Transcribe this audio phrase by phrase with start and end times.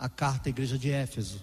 [0.00, 1.40] A carta à igreja de Éfeso.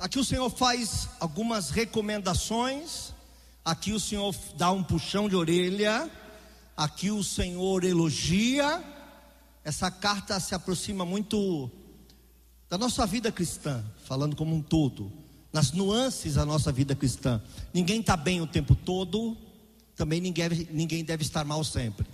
[0.00, 3.12] Aqui o Senhor faz algumas recomendações
[3.64, 6.10] Aqui o Senhor dá um puxão de orelha,
[6.76, 8.82] aqui o Senhor elogia.
[9.62, 11.70] Essa carta se aproxima muito
[12.68, 15.12] da nossa vida cristã, falando como um todo,
[15.52, 17.40] nas nuances da nossa vida cristã.
[17.72, 19.36] Ninguém está bem o tempo todo,
[19.94, 22.06] também ninguém, ninguém deve estar mal sempre.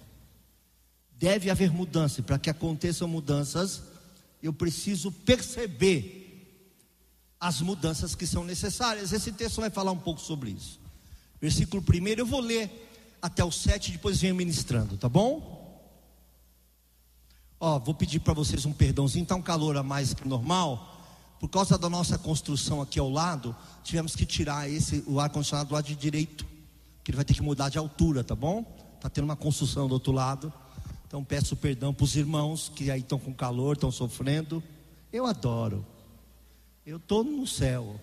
[1.19, 3.83] Deve haver mudança, para que aconteçam mudanças,
[4.43, 6.19] eu preciso perceber
[7.41, 9.13] as mudanças que são necessárias.
[9.13, 10.81] Esse texto vai falar um pouco sobre isso.
[11.41, 12.89] Versículo 1, eu vou ler
[13.23, 15.57] até o 7, depois venho ministrando, tá bom?
[17.61, 20.97] Ó, vou pedir para vocês um perdãozinho, está um calor a mais que normal.
[21.41, 25.69] Por causa da nossa construção aqui ao lado, tivemos que tirar esse o ar condicionado
[25.69, 26.45] do lado de direito,
[27.05, 28.63] que ele vai ter que mudar de altura, tá bom?
[29.01, 30.53] Tá tendo uma construção do outro lado.
[31.09, 34.63] Então peço perdão para os irmãos que aí estão com calor, estão sofrendo.
[35.11, 35.85] Eu adoro.
[36.85, 37.99] Eu estou no céu.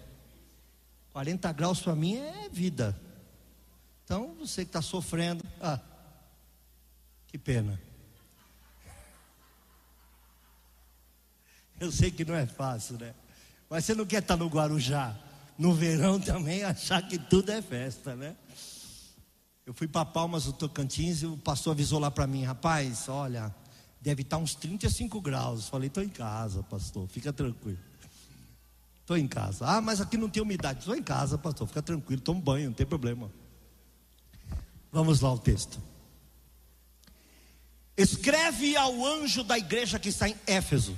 [1.14, 3.00] 40 graus para mim é vida.
[4.04, 5.80] Então, você que está sofrendo, ah,
[7.28, 7.80] que pena.
[11.80, 13.14] Eu sei que não é fácil, né?
[13.70, 15.16] Mas você não quer estar no Guarujá,
[15.58, 18.36] no verão também, achar que tudo é festa, né?
[19.66, 23.54] Eu fui para Palmas do Tocantins e o pastor avisou lá para mim, rapaz, olha,
[24.00, 25.68] deve estar uns 35 graus.
[25.68, 27.80] Falei, estou em casa, pastor, fica tranquilo.
[29.02, 29.66] Estou em casa.
[29.66, 30.80] Ah, mas aqui não tem umidade.
[30.80, 33.32] Estou em casa, pastor, fica tranquilo, tomo banho, não tem problema.
[34.92, 35.82] Vamos lá ao texto.
[37.98, 40.96] Escreve ao anjo da igreja que está em Éfeso.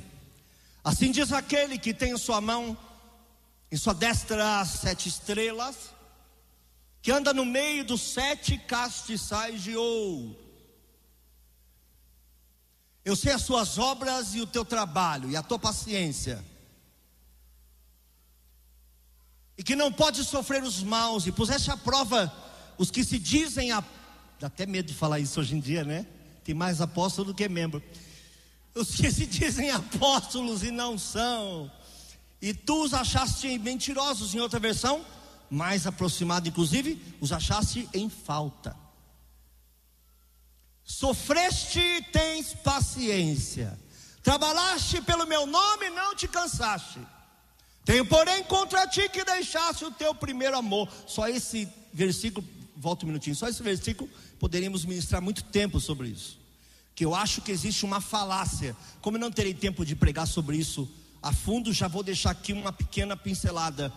[0.83, 2.77] Assim diz aquele que tem em sua mão,
[3.71, 5.93] em sua destra, sete estrelas,
[7.07, 10.37] que anda no meio dos sete castiçais de ouro.
[13.05, 16.43] Eu sei as suas obras e o teu trabalho e a tua paciência.
[19.57, 22.29] E que não pode sofrer os maus, e puseste à prova
[22.77, 23.81] os que se dizem, a...
[24.37, 26.05] dá até medo de falar isso hoje em dia, né?
[26.43, 27.81] Tem mais apóstolo do que membro.
[28.75, 31.71] Os que se dizem apóstolos e não são,
[32.41, 35.05] e tu os achaste mentirosos, em outra versão,
[35.49, 38.75] mais aproximado, inclusive, os achaste em falta.
[40.83, 41.81] Sofreste,
[42.11, 43.77] tens paciência.
[44.23, 46.99] Trabalhaste pelo meu nome, não te cansaste.
[47.85, 50.89] Tenho, porém, contra ti que deixaste o teu primeiro amor.
[51.05, 52.45] Só esse versículo
[52.77, 54.09] volta um minutinho, só esse versículo,
[54.39, 56.39] poderíamos ministrar muito tempo sobre isso.
[56.95, 58.75] Que eu acho que existe uma falácia.
[59.01, 60.89] Como eu não terei tempo de pregar sobre isso
[61.21, 63.91] a fundo, já vou deixar aqui uma pequena pincelada.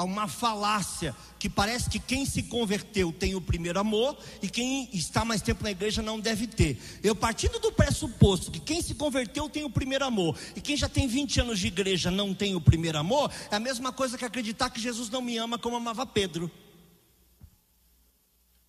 [0.00, 4.88] Há uma falácia que parece que quem se converteu tem o primeiro amor e quem
[4.94, 6.80] está mais tempo na igreja não deve ter.
[7.02, 10.88] Eu partindo do pressuposto que quem se converteu tem o primeiro amor e quem já
[10.88, 14.24] tem 20 anos de igreja não tem o primeiro amor, é a mesma coisa que
[14.24, 16.50] acreditar que Jesus não me ama como amava Pedro.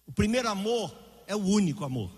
[0.06, 0.94] O primeiro amor
[1.28, 2.12] é o único amor.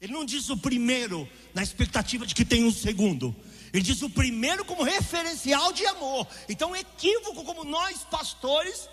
[0.00, 3.32] Ele não diz o primeiro na expectativa de que tem um segundo.
[3.72, 6.26] Ele diz o primeiro como referencial de amor.
[6.48, 8.88] Então, equívoco como nós, pastores,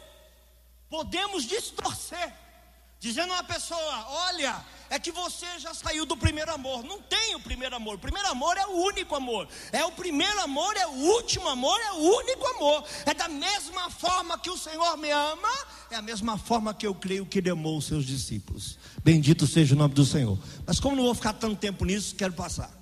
[0.89, 2.33] podemos distorcer,
[2.99, 6.83] dizendo a uma pessoa: olha, é que você já saiu do primeiro amor.
[6.83, 7.95] Não tem o primeiro amor.
[7.95, 9.47] O primeiro amor é o único amor.
[9.71, 12.83] É o primeiro amor, é o último amor, é o único amor.
[13.05, 15.49] É da mesma forma que o Senhor me ama,
[15.91, 18.79] é a mesma forma que eu creio que ele amou os seus discípulos.
[19.03, 20.39] Bendito seja o nome do Senhor.
[20.65, 22.78] Mas como não vou ficar tanto tempo nisso, quero passar.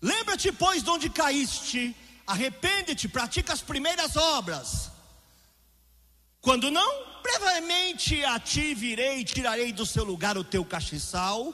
[0.00, 1.94] Lembra-te, pois, de onde caíste,
[2.26, 4.90] arrepende-te, pratica as primeiras obras.
[6.40, 11.52] Quando não, brevemente a ti virei e tirarei do seu lugar o teu castiçal,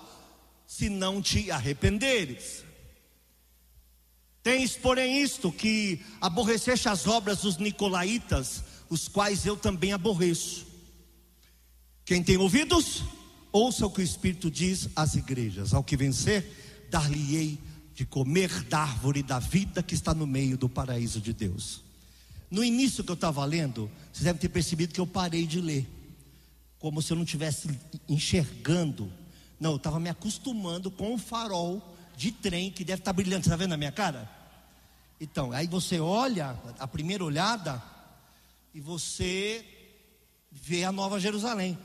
[0.67, 2.65] se não te arrependeres.
[4.43, 10.65] Tens, porém, isto: que aborreceste as obras dos nicolaítas, os quais eu também aborreço.
[12.05, 13.03] Quem tem ouvidos,
[13.51, 17.59] ouça o que o Espírito diz às igrejas: ao que vencer, dar-lhe-ei
[17.97, 21.81] de comer da árvore da vida que está no meio do paraíso de Deus.
[22.51, 25.89] No início que eu estava lendo, vocês devem ter percebido que eu parei de ler,
[26.79, 27.71] como se eu não estivesse
[28.07, 29.11] enxergando.
[29.59, 33.45] Não, eu estava me acostumando com o farol de trem que deve estar brilhando.
[33.45, 34.31] Você está vendo a minha cara?
[35.19, 37.83] Então, aí você olha, a primeira olhada,
[38.75, 39.65] e você
[40.53, 41.79] vê a Nova Jerusalém.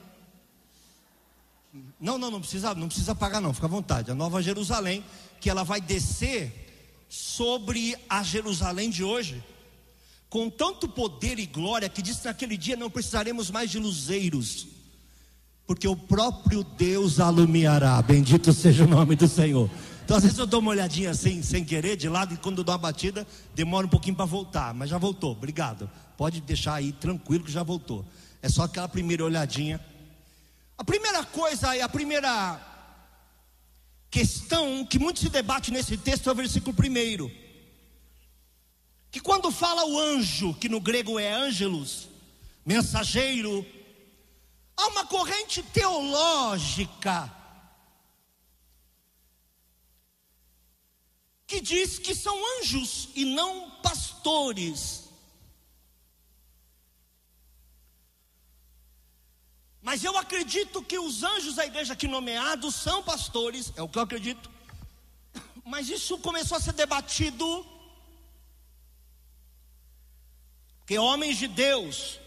[1.99, 4.11] Não, não, não precisa, não precisa pagar não, fica à vontade.
[4.11, 5.03] A Nova Jerusalém,
[5.39, 9.43] que ela vai descer sobre a Jerusalém de hoje,
[10.29, 14.67] com tanto poder e glória que diz que naquele dia não precisaremos mais de luzeiros,
[15.65, 18.01] porque o próprio Deus alumiará.
[18.01, 19.69] Bendito seja o nome do Senhor.
[20.03, 22.73] Então, às vezes eu dou uma olhadinha assim, sem querer, de lado, e quando dou
[22.73, 23.25] uma batida,
[23.55, 25.89] demora um pouquinho para voltar, mas já voltou, obrigado.
[26.17, 28.05] Pode deixar aí tranquilo que já voltou.
[28.41, 29.79] É só aquela primeira olhadinha.
[30.81, 32.59] A primeira coisa, a primeira
[34.09, 37.31] questão que muito se debate nesse texto é o versículo primeiro.
[39.11, 42.09] Que quando fala o anjo, que no grego é ângelos,
[42.65, 43.63] mensageiro,
[44.75, 47.31] há uma corrente teológica
[51.45, 55.00] que diz que são anjos e não pastores.
[59.81, 63.97] Mas eu acredito que os anjos da igreja aqui nomeados são pastores, é o que
[63.97, 64.49] eu acredito.
[65.65, 67.65] Mas isso começou a ser debatido,
[70.79, 72.19] porque homens de Deus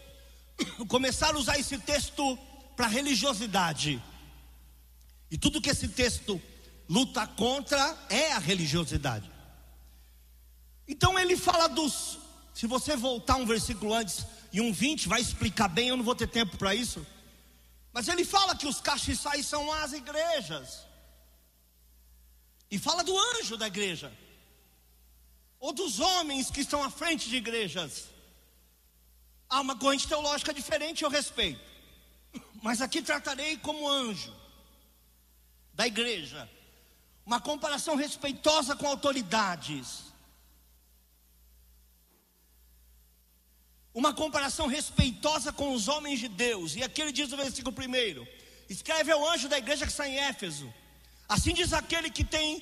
[0.89, 2.37] começaram a usar esse texto
[2.75, 4.03] para religiosidade.
[5.31, 6.41] E tudo que esse texto
[6.89, 9.31] luta contra é a religiosidade.
[10.87, 12.19] Então ele fala dos.
[12.53, 16.15] Se você voltar um versículo antes e um 20, vai explicar bem, eu não vou
[16.15, 17.05] ter tempo para isso.
[17.95, 20.85] Mas ele fala que os castiçais são as igrejas.
[22.69, 24.11] E fala do anjo da igreja.
[25.61, 28.09] Ou dos homens que estão à frente de igrejas.
[29.47, 31.61] Há uma corrente teológica diferente, eu respeito.
[32.61, 34.35] Mas aqui tratarei como anjo
[35.73, 36.49] da igreja
[37.25, 40.13] uma comparação respeitosa com autoridades,
[43.95, 46.75] uma comparação respeitosa com os homens de Deus.
[46.75, 48.27] E aqui ele diz no versículo primeiro:
[48.69, 50.71] escreve ao anjo da igreja que está em Éfeso.
[51.27, 52.61] Assim diz aquele que tem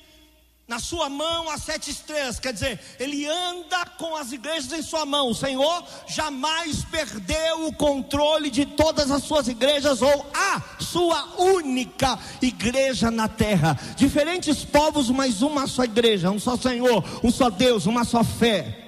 [0.66, 5.04] na sua mão as sete estrelas, quer dizer, ele anda com as igrejas em sua
[5.04, 5.28] mão.
[5.28, 12.18] O Senhor jamais perdeu o controle de todas as suas igrejas ou a sua única
[12.40, 13.78] igreja na terra.
[13.96, 18.83] Diferentes povos, mas uma só igreja, um só Senhor, um só Deus, uma só fé.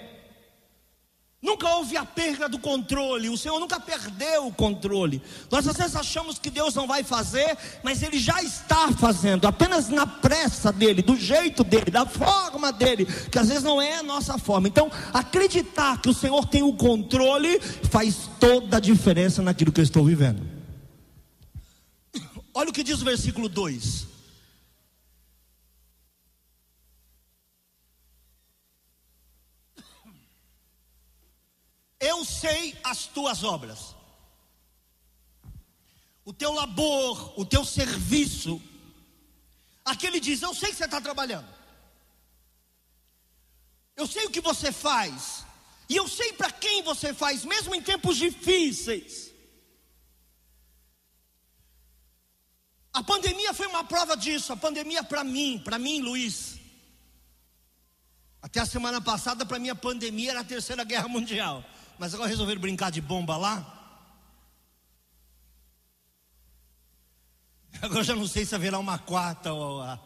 [1.43, 5.23] Nunca houve a perda do controle, o Senhor nunca perdeu o controle.
[5.51, 9.91] Nós às vezes achamos que Deus não vai fazer, mas Ele já está fazendo, apenas
[9.91, 14.03] na pressa dele, do jeito dele, da forma dele, que às vezes não é a
[14.03, 14.67] nossa forma.
[14.67, 17.61] Então, acreditar que o Senhor tem o controle
[17.91, 20.43] faz toda a diferença naquilo que eu estou vivendo.
[22.55, 24.07] Olha o que diz o versículo 2:
[32.11, 33.81] Eu sei as tuas obras,
[36.25, 38.63] o teu labor, o teu serviço.
[39.85, 41.49] Aqui ele diz: Eu sei que você está trabalhando,
[43.97, 45.45] eu sei o que você faz,
[45.89, 49.33] e eu sei para quem você faz, mesmo em tempos difíceis.
[52.93, 56.59] A pandemia foi uma prova disso, a pandemia para mim, para mim, Luiz.
[58.41, 61.65] Até a semana passada, para mim, a pandemia era a terceira guerra mundial.
[61.99, 63.73] Mas agora resolveram brincar de bomba lá.
[67.81, 69.99] Agora já não sei se haverá uma quarta ou a.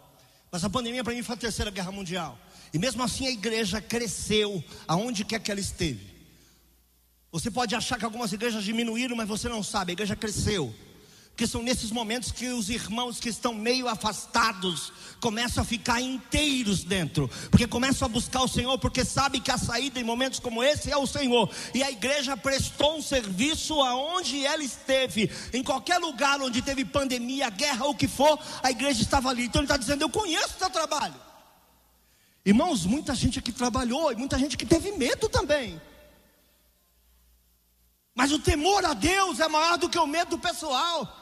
[0.51, 2.39] Mas a pandemia para mim foi a terceira guerra mundial.
[2.73, 6.11] E mesmo assim a igreja cresceu aonde quer que ela esteve.
[7.33, 10.75] Você pode achar que algumas igrejas diminuíram, mas você não sabe, a igreja cresceu.
[11.41, 14.93] Porque são nesses momentos que os irmãos que estão meio afastados
[15.23, 19.57] começam a ficar inteiros dentro, porque começam a buscar o Senhor, porque sabe que a
[19.57, 21.49] saída em momentos como esse é o Senhor.
[21.73, 27.49] E a igreja prestou um serviço aonde ela esteve, em qualquer lugar onde teve pandemia,
[27.49, 29.45] guerra ou o que for, a igreja estava ali.
[29.45, 31.17] Então ele está dizendo: Eu conheço o teu trabalho.
[32.45, 35.81] Irmãos, muita gente aqui trabalhou e muita gente que teve medo também.
[38.15, 41.20] Mas o temor a Deus é maior do que o medo pessoal.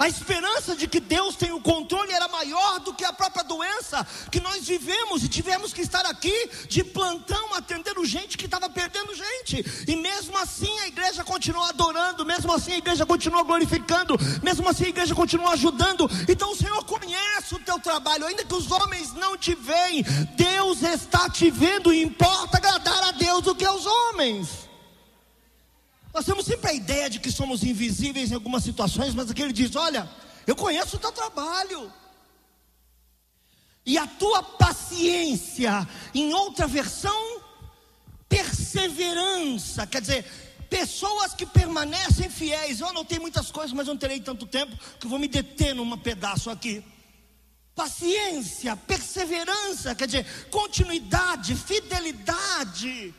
[0.00, 4.06] A esperança de que Deus tem o controle era maior do que a própria doença
[4.32, 6.32] que nós vivemos e tivemos que estar aqui
[6.70, 9.62] de plantão atendendo gente que estava perdendo gente.
[9.86, 14.86] E mesmo assim a igreja continuou adorando, mesmo assim a igreja continuou glorificando, mesmo assim
[14.86, 16.10] a igreja continuou ajudando.
[16.26, 20.02] Então o Senhor conhece o teu trabalho, ainda que os homens não te veem,
[20.34, 24.69] Deus está te vendo e importa agradar a Deus do que aos homens.
[26.12, 29.52] Nós temos sempre a ideia de que somos invisíveis em algumas situações, mas aqui ele
[29.52, 30.08] diz: Olha,
[30.46, 31.92] eu conheço o teu trabalho.
[33.86, 37.40] E a tua paciência, em outra versão,
[38.28, 40.24] perseverança, quer dizer,
[40.68, 42.80] pessoas que permanecem fiéis.
[42.80, 46.50] Eu anotei muitas coisas, mas não terei tanto tempo que vou me deter num pedaço
[46.50, 46.84] aqui.
[47.74, 53.14] Paciência, perseverança, quer dizer, continuidade, fidelidade.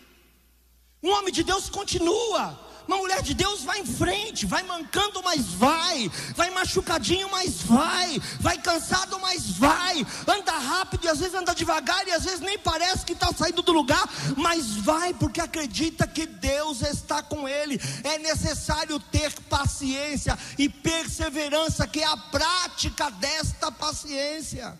[1.01, 2.71] Um homem de Deus continua.
[2.88, 8.19] Uma mulher de Deus vai em frente, vai mancando, mas vai, vai machucadinho, mas vai,
[8.39, 12.57] vai cansado, mas vai, anda rápido e às vezes anda devagar e às vezes nem
[12.57, 17.79] parece que está saindo do lugar, mas vai porque acredita que Deus está com ele.
[18.03, 24.79] É necessário ter paciência e perseverança, que é a prática desta paciência.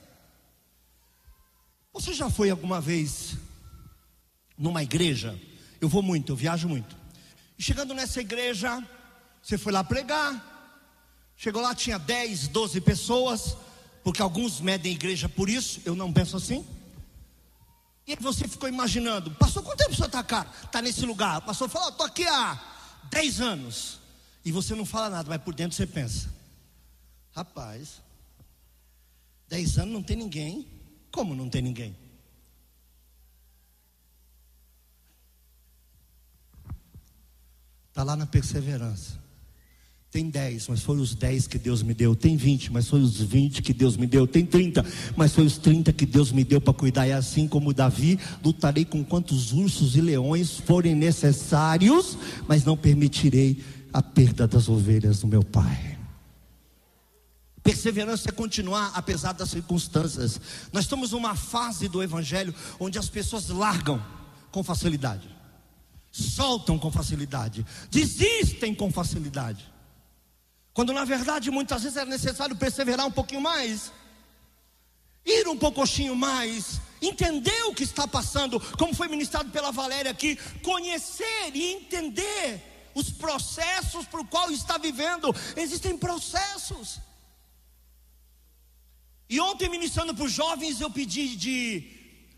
[1.94, 3.36] Você já foi alguma vez
[4.58, 5.40] numa igreja?
[5.80, 7.01] Eu vou muito, eu viajo muito.
[7.62, 8.84] Chegando nessa igreja,
[9.40, 10.50] você foi lá pregar.
[11.38, 13.56] Chegou lá, tinha 10, 12 pessoas,
[14.04, 16.66] porque alguns medem a igreja por isso, eu não penso assim.
[18.08, 20.52] E aí você ficou imaginando, passou quanto tempo o senhor está cá?
[20.64, 21.38] Está nesse lugar?
[21.38, 22.60] O pastor falou, estou aqui há
[23.12, 24.00] 10 anos.
[24.44, 26.34] E você não fala nada, mas por dentro você pensa,
[27.32, 28.02] rapaz,
[29.50, 30.68] 10 anos não tem ninguém.
[31.12, 31.96] Como não tem ninguém?
[37.92, 39.20] Está lá na perseverança.
[40.10, 42.16] Tem 10, mas foi os 10 que Deus me deu.
[42.16, 44.26] Tem 20, mas foi os 20 que Deus me deu.
[44.26, 47.08] Tem 30, mas foi os 30 que Deus me deu para cuidar.
[47.08, 52.18] E assim como Davi, lutarei com quantos ursos e leões forem necessários,
[52.48, 55.98] mas não permitirei a perda das ovelhas do meu Pai.
[57.62, 60.40] Perseverança é continuar apesar das circunstâncias.
[60.72, 64.02] Nós estamos numa fase do Evangelho onde as pessoas largam
[64.50, 65.41] com facilidade
[66.12, 69.72] soltam com facilidade, desistem com facilidade.
[70.74, 73.92] Quando na verdade muitas vezes é necessário perseverar um pouquinho mais,
[75.26, 80.38] ir um pouquinho mais, entender o que está passando, como foi ministrado pela Valéria aqui,
[80.62, 85.34] conhecer e entender os processos por qual está vivendo.
[85.56, 87.00] Existem processos.
[89.30, 91.90] E ontem ministrando para os jovens, eu pedi de,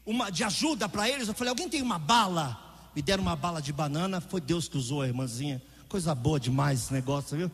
[0.05, 1.27] uma, de ajuda para eles.
[1.27, 2.72] Eu falei: alguém tem uma bala?
[2.95, 5.61] Me deram uma bala de banana, foi Deus que usou a irmãzinha.
[5.89, 7.51] Coisa boa demais esse negócio, viu?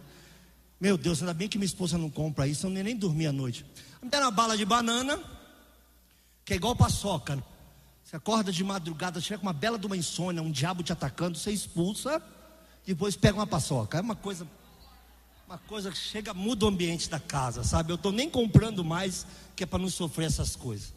[0.79, 3.65] Meu Deus, ainda bem que minha esposa não compra isso, eu nem, dormi à noite.
[4.01, 5.22] Me deram uma bala de banana,
[6.46, 7.41] que é igual paçoca.
[8.03, 11.38] Você acorda de madrugada, chega com uma bela de uma insônia, um diabo te atacando,
[11.38, 12.22] você expulsa,
[12.86, 13.98] depois pega uma paçoca.
[13.98, 14.48] É uma coisa,
[15.46, 17.91] uma coisa que chega, muda o ambiente da casa, sabe?
[17.91, 20.93] Eu estou nem comprando mais, que é para não sofrer essas coisas.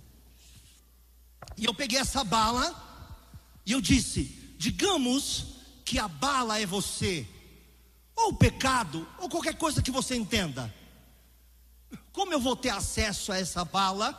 [1.56, 2.91] E eu peguei essa bala
[3.64, 4.24] e eu disse:
[4.58, 5.46] digamos
[5.84, 7.26] que a bala é você,
[8.16, 10.72] ou o pecado, ou qualquer coisa que você entenda.
[12.12, 14.18] Como eu vou ter acesso a essa bala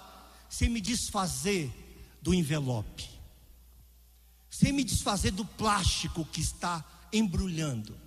[0.50, 1.71] sem me desfazer
[2.21, 3.09] do envelope?
[4.50, 7.97] Sem me desfazer do plástico que está embrulhando?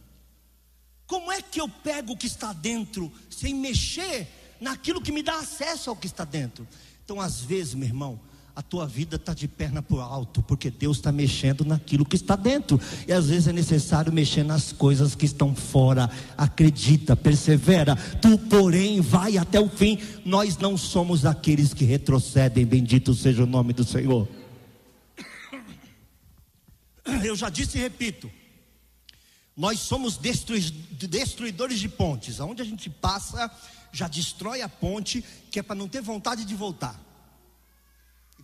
[1.07, 5.39] Como é que eu pego o que está dentro sem mexer naquilo que me dá
[5.39, 6.67] acesso ao que está dentro?
[7.05, 8.21] Então, às vezes, meu irmão,
[8.57, 12.17] a tua vida está de perna para o alto, porque Deus está mexendo naquilo que
[12.17, 16.11] está dentro, e às vezes é necessário mexer nas coisas que estão fora.
[16.39, 19.99] Acredita, persevera, tu, porém, vai até o fim.
[20.25, 24.27] Nós não somos aqueles que retrocedem, bendito seja o nome do Senhor.
[27.23, 28.31] Eu já disse e repito,
[29.55, 33.51] nós somos destruidores de pontes, aonde a gente passa,
[33.93, 37.06] já destrói a ponte, que é para não ter vontade de voltar.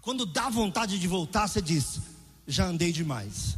[0.02, 2.00] Quando dá vontade de voltar, você diz:
[2.46, 3.56] já andei demais.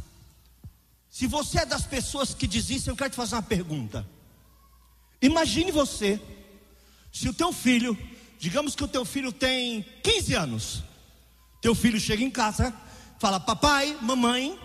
[1.09, 4.07] Se você é das pessoas que desistem, eu quero te fazer uma pergunta.
[5.21, 6.21] Imagine você,
[7.11, 7.97] se o teu filho,
[8.37, 10.83] digamos que o teu filho tem 15 anos,
[11.61, 12.71] teu filho chega em casa,
[13.17, 14.59] fala: Papai, mamãe,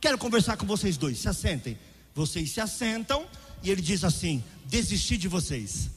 [0.00, 1.76] quero conversar com vocês dois, se assentem.
[2.14, 3.26] Vocês se assentam
[3.60, 5.90] e ele diz assim: Desisti de vocês.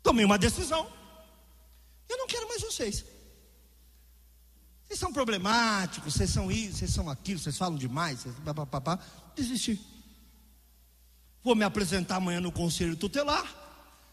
[0.00, 1.01] Tomei uma decisão.
[2.12, 3.04] Eu não quero mais vocês.
[4.84, 8.98] Vocês são problemáticos, vocês são isso, vocês são aquilo, vocês falam demais, vocês papapá.
[9.34, 9.80] Desistir.
[11.42, 13.60] Vou me apresentar amanhã no conselho tutelar.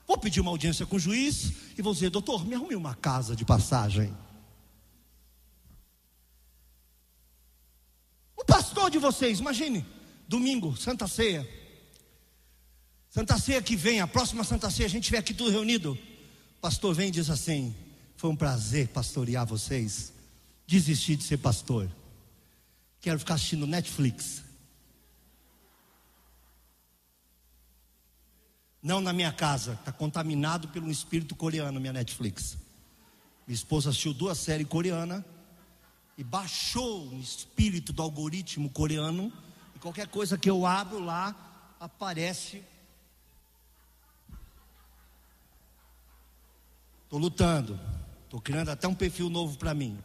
[0.08, 3.36] Vou pedir uma audiência com o juiz e vou dizer: doutor, me arrume uma casa
[3.36, 4.16] de passagem.
[8.38, 9.86] O pastor de vocês, imagine,
[10.26, 11.46] domingo, Santa Ceia.
[13.10, 15.92] Santa Ceia que vem, a próxima Santa Ceia, a gente vê aqui tudo reunido.
[16.58, 17.76] O pastor vem e diz assim:
[18.20, 20.12] Foi um prazer pastorear vocês.
[20.68, 21.90] Desisti de ser pastor.
[23.00, 24.44] Quero ficar assistindo Netflix.
[28.84, 32.58] Não na minha casa, está contaminado pelo espírito coreano, minha Netflix.
[33.48, 35.24] Minha esposa assistiu duas séries coreanas
[36.18, 39.32] e baixou o espírito do algoritmo coreano.
[39.74, 42.62] E qualquer coisa que eu abro lá, aparece.
[47.06, 47.80] Estou lutando,
[48.30, 49.98] estou criando até um perfil novo para mim.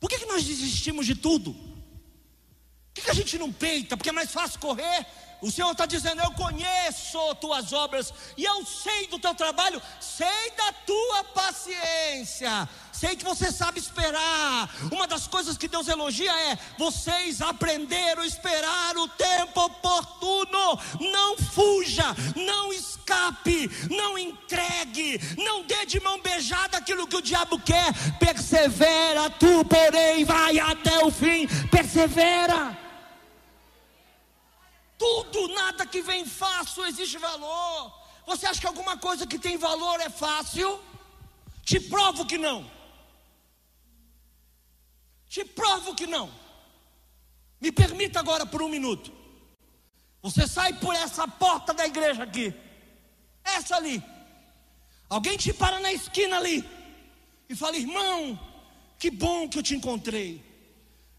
[0.00, 1.68] Por que, que nós desistimos de tudo?
[2.98, 3.96] que, que a gente não peita?
[3.96, 5.06] Porque é mais fácil correr.
[5.40, 10.50] O Senhor está dizendo: Eu conheço tuas obras e eu sei do teu trabalho, sei
[10.56, 14.68] da tua paciência, sei que você sabe esperar.
[14.90, 20.78] Uma das coisas que Deus elogia é: vocês aprenderam a esperar o tempo oportuno.
[21.00, 27.60] Não fuja, não escape, não entregue, não dê de mão beijada aquilo que o diabo
[27.60, 27.92] quer.
[28.18, 31.46] Persevera, tu, porém, vai até o fim.
[31.70, 32.87] Persevera.
[34.98, 37.92] Tudo, nada que vem fácil existe valor.
[38.26, 40.80] Você acha que alguma coisa que tem valor é fácil?
[41.62, 42.68] Te provo que não.
[45.28, 46.30] Te provo que não.
[47.60, 49.12] Me permita agora por um minuto.
[50.20, 52.52] Você sai por essa porta da igreja aqui,
[53.44, 54.02] essa ali.
[55.08, 56.68] Alguém te para na esquina ali
[57.48, 58.38] e fala: irmão,
[58.98, 60.44] que bom que eu te encontrei.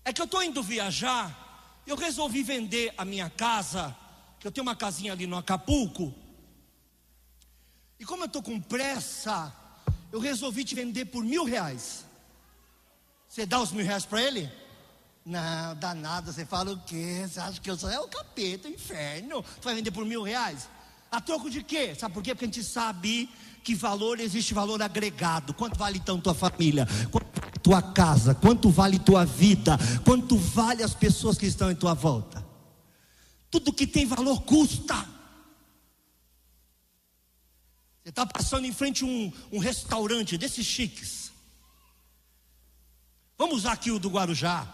[0.03, 1.48] É que eu estou indo viajar
[1.89, 3.95] eu resolvi vender a minha casa,
[4.39, 6.13] que eu tenho uma casinha ali no Acapulco.
[7.99, 9.51] E como eu estou com pressa,
[10.11, 12.05] eu resolvi te vender por mil reais.
[13.27, 14.51] Você dá os mil reais para ele?
[15.25, 16.31] Não, dá nada.
[16.31, 17.25] Você fala o quê?
[17.27, 19.41] Você acha que eu sou é o capeta, o inferno?
[19.41, 20.69] Você vai vender por mil reais?
[21.11, 21.95] A troco de quê?
[21.95, 22.35] Sabe por quê?
[22.35, 23.27] Porque a gente sabe
[23.63, 25.55] que valor existe valor agregado.
[25.55, 26.87] Quanto vale então tua família?
[27.11, 27.38] Quanto
[27.69, 28.33] tua casa?
[28.33, 29.77] Quanto vale tua vida?
[30.03, 32.43] Quanto vale as pessoas que estão em tua volta?
[33.51, 34.95] Tudo que tem valor custa.
[38.01, 41.31] Você está passando em frente a um, um restaurante desses chiques.
[43.37, 44.67] Vamos usar aqui o do Guarujá.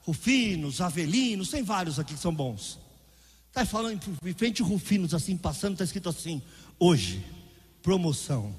[0.00, 2.78] Rufinos, Avelinos, tem vários aqui que são bons.
[3.48, 6.40] Está falando em frente Rufinos, assim, passando, está escrito assim:
[6.78, 7.22] hoje
[7.82, 8.56] promoção.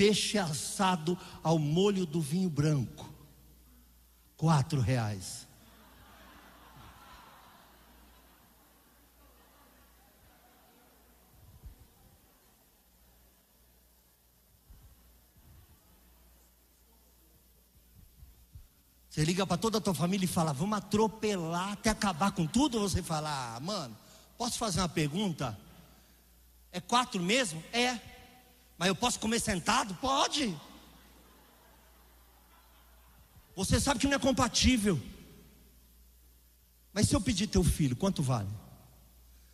[0.00, 3.06] Peixe assado ao molho do vinho branco.
[4.34, 5.46] Quatro reais.
[19.10, 22.80] Você liga para toda a tua família e fala, vamos atropelar até acabar com tudo.
[22.80, 23.94] Você fala, ah, mano,
[24.38, 25.60] posso fazer uma pergunta?
[26.72, 27.62] É quatro mesmo?
[27.70, 28.09] É.
[28.80, 29.94] Mas eu posso comer sentado?
[29.96, 30.58] Pode.
[33.54, 34.98] Você sabe que não é compatível.
[36.90, 38.48] Mas se eu pedir teu filho, quanto vale?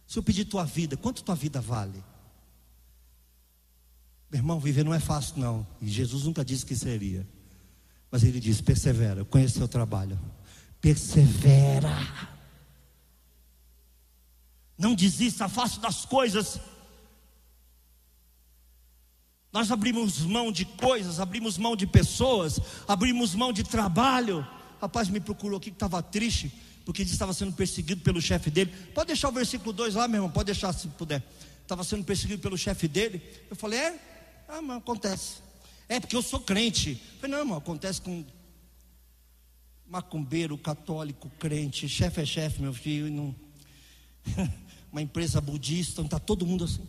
[0.06, 2.04] Se eu pedir tua vida, quanto tua vida vale?
[4.30, 5.66] Meu irmão, viver não é fácil, não.
[5.82, 7.26] E Jesus nunca disse que seria.
[8.08, 10.16] Mas ele disse: persevera, eu conheço seu trabalho.
[10.80, 11.90] Persevera.
[14.78, 16.60] Não desista, faça das coisas
[19.52, 24.46] nós abrimos mão de coisas, abrimos mão de pessoas, abrimos mão de trabalho.
[24.80, 26.52] Rapaz me procurou aqui que estava triste,
[26.85, 28.72] porque ele estava sendo perseguido pelo chefe dele.
[28.94, 31.22] Pode deixar o versículo 2 lá, meu irmão, pode deixar se puder.
[31.62, 33.22] Estava sendo perseguido pelo chefe dele.
[33.50, 34.00] Eu falei, é?
[34.48, 35.37] Ah, mas acontece.
[35.88, 37.00] É porque eu sou crente.
[37.14, 38.24] Eu falei, não, irmão, acontece com
[39.88, 41.88] macumbeiro, católico, crente.
[41.88, 43.11] Chefe é chefe, meu filho.
[43.11, 43.35] Não...
[44.92, 46.87] Uma empresa budista, está todo mundo assim.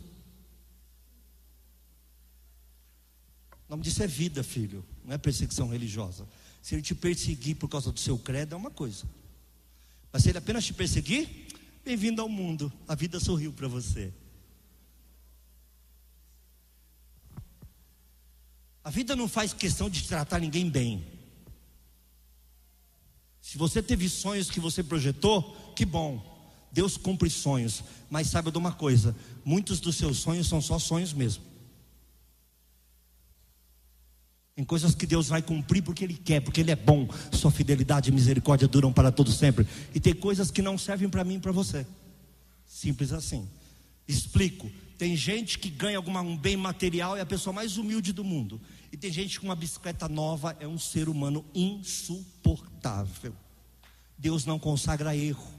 [3.68, 6.26] O nome disso é vida, filho, não é perseguição religiosa.
[6.62, 9.04] Se ele te perseguir por causa do seu credo, é uma coisa.
[10.10, 11.48] Mas se ele apenas te perseguir,
[11.84, 12.72] bem-vindo ao mundo.
[12.88, 14.10] A vida sorriu para você.
[18.82, 21.06] A vida não faz questão de tratar ninguém bem.
[23.42, 26.38] Se você teve sonhos que você projetou, que bom.
[26.72, 27.84] Deus cumpre sonhos.
[28.08, 31.47] Mas saiba de uma coisa: muitos dos seus sonhos são só sonhos mesmo.
[34.58, 37.08] Em coisas que Deus vai cumprir porque Ele quer, porque Ele é bom.
[37.30, 39.64] Sua fidelidade e misericórdia duram para todo sempre.
[39.94, 41.86] E tem coisas que não servem para mim e para você.
[42.66, 43.48] Simples assim.
[44.08, 44.68] Explico.
[44.98, 48.24] Tem gente que ganha alguma, um bem material e é a pessoa mais humilde do
[48.24, 48.60] mundo.
[48.90, 53.32] E tem gente com uma bicicleta nova, é um ser humano insuportável.
[54.18, 55.57] Deus não consagra erro.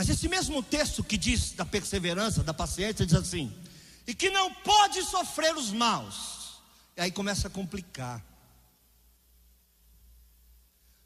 [0.00, 3.54] Mas esse mesmo texto que diz da perseverança, da paciência, diz assim:
[4.06, 6.62] e que não pode sofrer os maus.
[6.96, 8.24] E aí começa a complicar.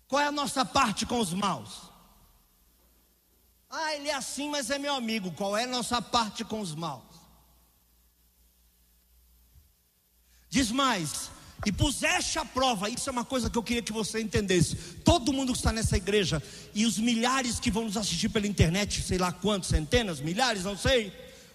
[0.07, 1.91] Qual é a nossa parte com os maus?
[3.69, 5.33] Ah, ele é assim, mas é meu amigo.
[5.33, 7.03] Qual é a nossa parte com os maus?
[10.49, 11.33] Diz mais:
[11.67, 14.77] e puseste à prova, isso é uma coisa que eu queria que você entendesse.
[15.25, 16.43] Todo mundo que está nessa igreja
[16.75, 20.77] e os milhares que vão nos assistir pela internet, sei lá quantos, centenas, milhares, não
[20.77, 21.11] sei,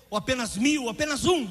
[0.09, 1.47] ou apenas mil, apenas um.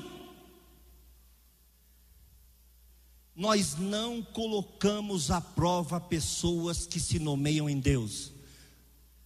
[3.36, 8.32] Nós não colocamos à prova pessoas que se nomeiam em Deus.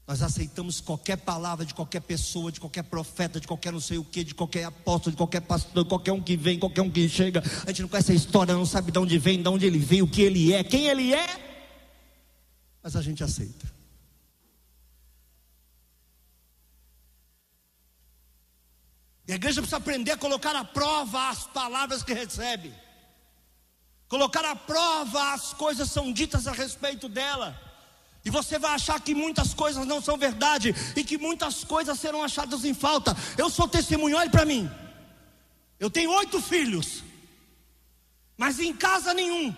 [0.06, 4.04] Nós aceitamos qualquer palavra de qualquer pessoa, de qualquer profeta, de qualquer não sei o
[4.04, 7.42] que, de qualquer apóstolo, de qualquer pastor, qualquer um que vem, qualquer um que chega.
[7.64, 10.04] A gente não conhece a história, não sabe de onde vem, de onde ele veio,
[10.04, 11.51] o que ele é, quem ele é.
[12.82, 13.70] Mas a gente aceita.
[19.26, 22.74] E a igreja precisa aprender a colocar à prova as palavras que recebe.
[24.08, 27.58] Colocar à prova as coisas são ditas a respeito dela.
[28.24, 32.22] E você vai achar que muitas coisas não são verdade e que muitas coisas serão
[32.22, 33.16] achadas em falta.
[33.38, 34.70] Eu sou testemunho, olhe para mim.
[35.78, 37.02] Eu tenho oito filhos,
[38.36, 39.54] mas em casa nenhum.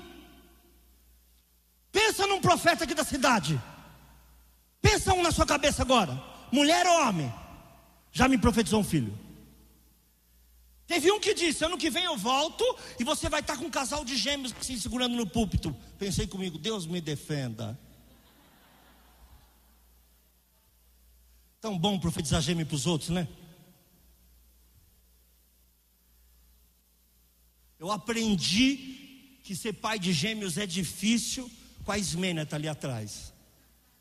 [1.95, 3.63] Pensa num profeta aqui da cidade.
[4.83, 6.21] Pensa um na sua cabeça agora.
[6.51, 7.33] Mulher ou homem?
[8.11, 9.17] Já me profetizou um filho.
[10.89, 12.65] Teve um que disse: ano que vem eu volto
[12.99, 15.73] e você vai estar com um casal de gêmeos se segurando no púlpito.
[15.97, 17.79] Pensei comigo, Deus me defenda.
[21.61, 23.29] Tão bom profetizar gêmeo para os outros, né?
[27.79, 31.49] Eu aprendi que ser pai de gêmeos é difícil
[31.85, 33.33] com a Ismênia está ali atrás.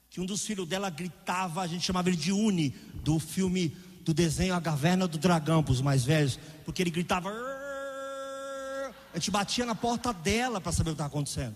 [0.09, 2.69] Que um dos filhos dela gritava, a gente chamava ele de Uni,
[3.03, 3.69] do filme,
[4.01, 7.29] do desenho A Caverna do Dragão, para os mais velhos, porque ele gritava.
[9.13, 11.55] A gente batia na porta dela para saber o que estava acontecendo.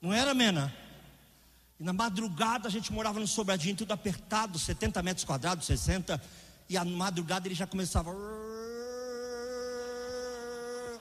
[0.00, 0.74] Não era, Mena?
[1.80, 6.20] E na madrugada a gente morava no sobradinho, tudo apertado, 70 metros quadrados, 60.
[6.68, 8.10] E a madrugada ele já começava.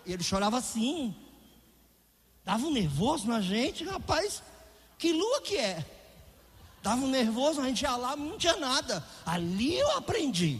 [0.05, 1.13] E ele chorava assim.
[2.45, 4.43] Dava um nervoso na gente, rapaz.
[4.97, 5.85] Que lua que é?
[6.81, 9.05] Dava um nervoso, a gente ia lá, não tinha nada.
[9.25, 10.59] Ali eu aprendi.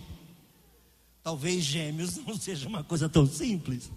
[1.21, 3.91] Talvez gêmeos não seja uma coisa tão simples.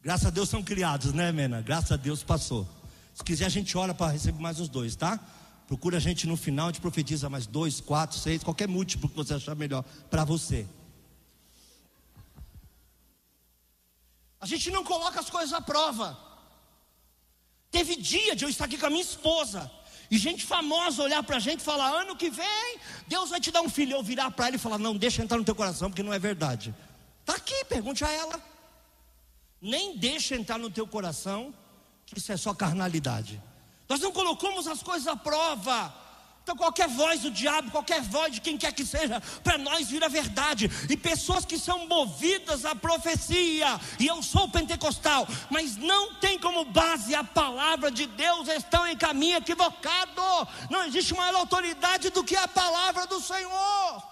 [0.00, 1.62] Graças a Deus são criados, né, Mena?
[1.62, 2.68] Graças a Deus passou.
[3.14, 5.20] Se quiser, a gente ora para receber mais os dois, tá?
[5.68, 9.14] Procura a gente no final, a gente profetiza mais dois, quatro, seis, qualquer múltiplo que
[9.14, 10.66] você achar melhor para você.
[14.42, 16.18] A gente não coloca as coisas à prova.
[17.70, 19.70] Teve dia de eu estar aqui com a minha esposa.
[20.10, 23.52] E gente famosa olhar para a gente e falar: ano que vem, Deus vai te
[23.52, 23.92] dar um filho.
[23.92, 26.18] Eu virar para ela e falar: não, deixa entrar no teu coração, porque não é
[26.18, 26.74] verdade.
[27.20, 28.42] Está aqui, pergunte a ela.
[29.60, 31.54] Nem deixa entrar no teu coração,
[32.14, 33.40] isso é só carnalidade.
[33.88, 35.94] Nós não colocamos as coisas à prova.
[36.42, 40.08] Então, qualquer voz do diabo, qualquer voz de quem quer que seja, para nós vira
[40.08, 40.68] verdade.
[40.90, 46.64] E pessoas que são movidas à profecia, e eu sou pentecostal, mas não tem como
[46.64, 50.20] base a palavra de Deus, estão em caminho equivocado.
[50.68, 54.02] Não existe maior autoridade do que a palavra do Senhor.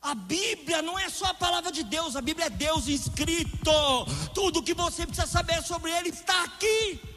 [0.00, 3.72] A Bíblia não é só a palavra de Deus, a Bíblia é Deus escrito.
[4.32, 7.09] Tudo que você precisa saber sobre Ele está aqui.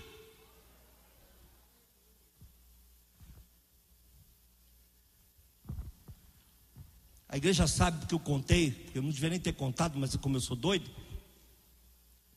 [7.34, 10.40] A igreja sabe porque eu contei, eu não devia nem ter contado, mas como eu
[10.40, 10.88] sou doido,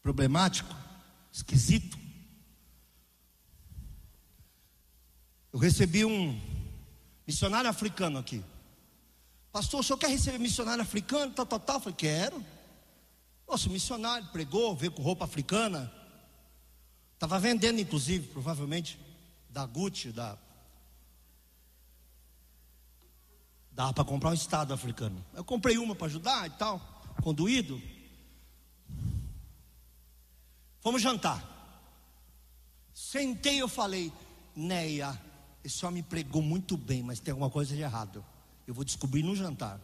[0.00, 0.74] problemático,
[1.30, 1.98] esquisito.
[5.52, 6.40] Eu recebi um
[7.26, 8.42] missionário africano aqui.
[9.52, 11.30] Pastor, o senhor quer receber missionário africano?
[11.30, 11.76] Tal, tal, tal.
[11.76, 12.42] Eu falei, quero.
[13.46, 15.92] Nossa, o missionário pregou, veio com roupa africana.
[17.12, 18.98] Estava vendendo, inclusive, provavelmente,
[19.50, 20.38] da Gucci, da.
[23.76, 25.22] Dava para comprar um estado africano.
[25.34, 26.80] Eu comprei uma para ajudar e tal,
[27.22, 27.78] conduído.
[30.80, 31.44] Fomos jantar.
[32.94, 34.10] Sentei, eu falei,
[34.54, 35.20] Neia,
[35.62, 38.24] esse homem pregou muito bem, mas tem alguma coisa de errado.
[38.66, 39.78] Eu vou descobrir no jantar.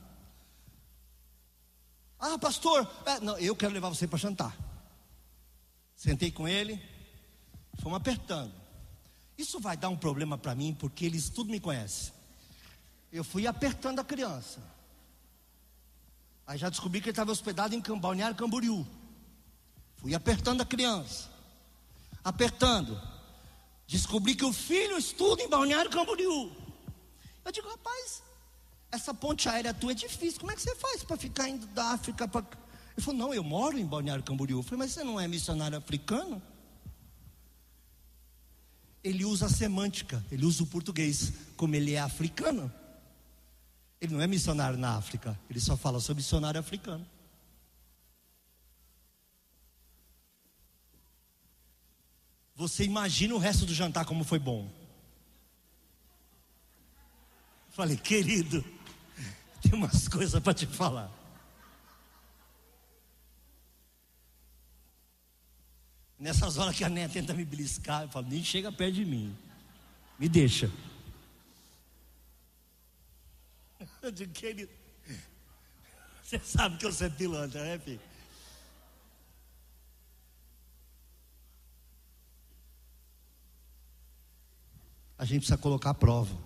[2.18, 4.57] Ah, pastor, é, não, eu quero levar você para jantar.
[5.94, 6.81] Sentei com ele,
[7.78, 8.55] fomos apertando.
[9.37, 12.21] Isso vai dar um problema para mim, porque eles tudo me conhecem.
[13.12, 14.61] Eu fui apertando a criança.
[16.46, 18.87] Aí já descobri que ele estava hospedado em Balneário Camboriú.
[19.96, 21.31] Fui apertando a criança.
[22.25, 23.01] Apertando.
[23.87, 26.51] Descobri que o filho estuda em Balneário Camboriú.
[27.44, 28.22] Eu digo, rapaz,
[28.90, 30.40] essa ponte aérea tua é difícil.
[30.40, 32.46] Como é que você faz para ficar indo da África para.
[32.96, 34.59] Ele falou, não, eu moro em Balneário Camboriú.
[34.59, 36.42] Eu falei, mas você não é missionário africano?
[39.05, 42.72] Ele usa a semântica, ele usa o português, como ele é africano.
[44.02, 47.06] Ele não é missionário na África, ele só fala sobre missionário africano.
[52.56, 54.68] Você imagina o resto do jantar como foi bom.
[57.70, 58.64] Falei, querido,
[59.62, 61.08] tem umas coisas para te falar.
[66.18, 69.36] Nessas horas que a Néia tenta me beliscar, eu falo, nem chega perto de mim.
[70.18, 70.68] Me deixa.
[74.02, 74.72] Eu digo, querido,
[76.22, 78.00] você sabe que eu sou pilantra, né, filho?
[85.22, 86.36] a gente precisa colocar a prova.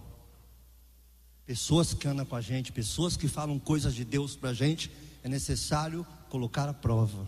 [1.46, 4.90] Pessoas que andam com a gente, pessoas que falam coisas de Deus para a gente,
[5.24, 7.26] é necessário colocar a prova.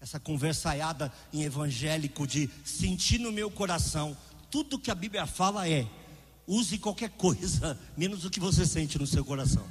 [0.00, 4.16] Essa conversaiada em evangélico de sentir no meu coração,
[4.50, 5.86] tudo que a Bíblia fala é:
[6.46, 9.64] use qualquer coisa, menos o que você sente no seu coração.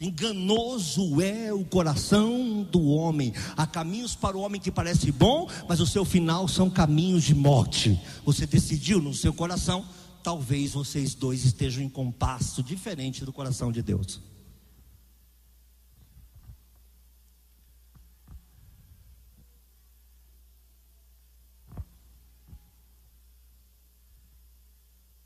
[0.00, 3.34] Enganoso é o coração do homem.
[3.54, 7.34] Há caminhos para o homem que parece bom, mas o seu final são caminhos de
[7.34, 8.00] morte.
[8.24, 9.84] Você decidiu no seu coração,
[10.22, 14.29] talvez vocês dois estejam em compasso diferente do coração de Deus.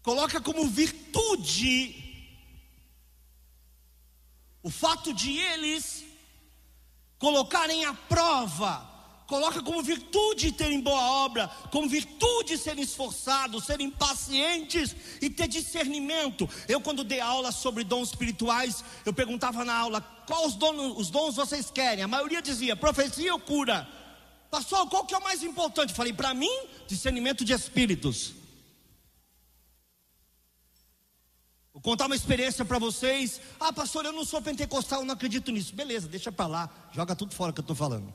[0.04, 2.02] Coloca como virtude
[4.62, 6.04] o fato de eles
[7.18, 8.86] colocarem a prova,
[9.26, 16.46] coloca como virtude terem boa obra, como virtude serem esforçados, serem pacientes e ter discernimento.
[16.68, 20.58] Eu, quando dei aula sobre dons espirituais, eu perguntava na aula: quais os
[20.98, 22.04] os dons vocês querem?
[22.04, 23.88] A maioria dizia profecia ou cura.
[24.50, 25.90] Pastor, qual que é o mais importante?
[25.90, 26.54] Eu falei, para mim,
[26.86, 28.44] discernimento de espíritos.
[31.73, 33.40] Vou contar uma experiência para vocês.
[33.60, 35.74] Ah, pastor, eu não sou pentecostal, eu não acredito nisso.
[35.74, 38.12] Beleza, deixa para lá, joga tudo fora que eu estou falando.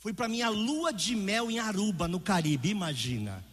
[0.00, 3.44] Fui para minha lua de mel em Aruba, no Caribe, imagina.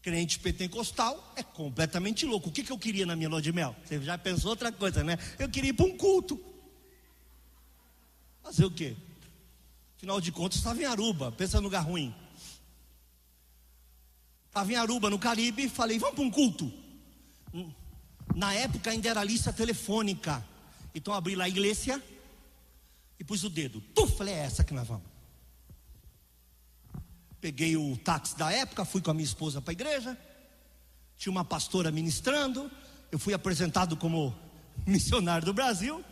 [0.00, 2.48] Crente pentecostal é completamente louco.
[2.48, 3.74] O que, que eu queria na minha lua de mel?
[3.84, 5.18] Você já pensou outra coisa, né?
[5.40, 6.40] Eu queria ir para um culto.
[8.44, 8.94] Fazer o quê?
[9.96, 12.14] Afinal de contas, estava em Aruba, pensa no lugar ruim.
[14.54, 16.72] Estava em Aruba, no Caribe, falei, vamos para um culto.
[18.36, 20.46] Na época ainda era lista telefônica.
[20.94, 22.00] Então abri lá a igreja
[23.18, 23.80] e pus o dedo.
[23.80, 25.02] Tu, falei, é essa que nós vamos.
[27.40, 30.16] Peguei o táxi da época, fui com a minha esposa para a igreja.
[31.16, 32.70] Tinha uma pastora ministrando.
[33.10, 34.32] Eu fui apresentado como
[34.86, 36.04] missionário do Brasil.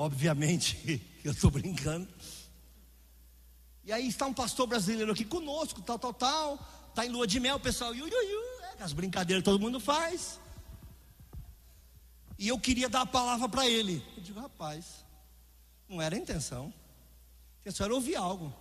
[0.00, 2.08] Obviamente, eu estou brincando.
[3.84, 6.68] E aí está um pastor brasileiro aqui conosco, tal, tal, tal.
[6.88, 8.40] Está em lua de mel, pessoal, iu, iu, iu,
[8.78, 10.40] é, as brincadeiras todo mundo faz.
[12.38, 14.02] E eu queria dar a palavra para ele.
[14.16, 15.04] Eu digo, rapaz,
[15.86, 16.72] não era a intenção.
[17.58, 18.54] A intenção era ouvir algo.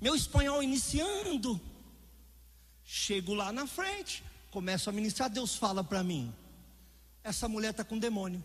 [0.00, 1.60] Meu espanhol iniciando.
[2.84, 6.32] Chego lá na frente, começo a ministrar, Deus fala para mim:
[7.24, 8.40] essa mulher está com demônio.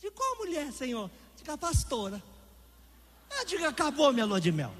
[0.00, 1.08] De qual mulher, Senhor?
[1.48, 2.22] Diga, pastora.
[3.30, 4.74] Eu digo, acabou minha lua de mel.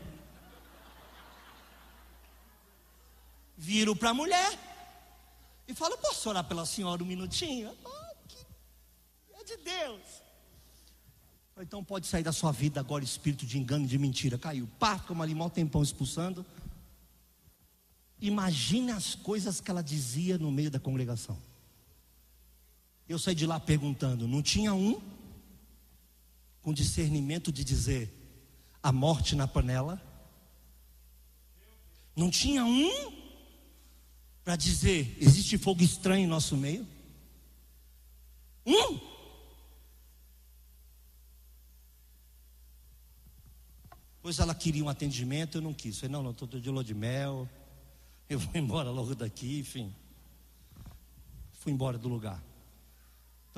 [3.56, 4.58] Viro para a mulher
[5.66, 7.74] e falo, posso orar pela senhora um minutinho?
[8.28, 8.36] Que...
[9.32, 10.02] É de Deus.
[11.58, 14.36] Então pode sair da sua vida agora espírito de engano e de mentira.
[14.36, 14.68] Caiu.
[14.78, 16.44] Pá, como ali mal tempão expulsando.
[18.20, 21.38] Imagine as coisas que ela dizia no meio da congregação.
[23.08, 25.17] Eu saí de lá perguntando: não tinha um
[26.68, 28.12] com discernimento de dizer
[28.82, 29.98] a morte na panela?
[32.14, 33.10] Não tinha um
[34.44, 36.86] para dizer: existe fogo estranho em nosso meio?
[38.66, 39.00] Um?
[44.20, 45.98] Pois ela queria um atendimento, eu não quis.
[45.98, 47.48] Falei, não, não, estou de lua de mel,
[48.28, 49.94] eu vou embora logo daqui, enfim.
[51.50, 52.42] Fui embora do lugar.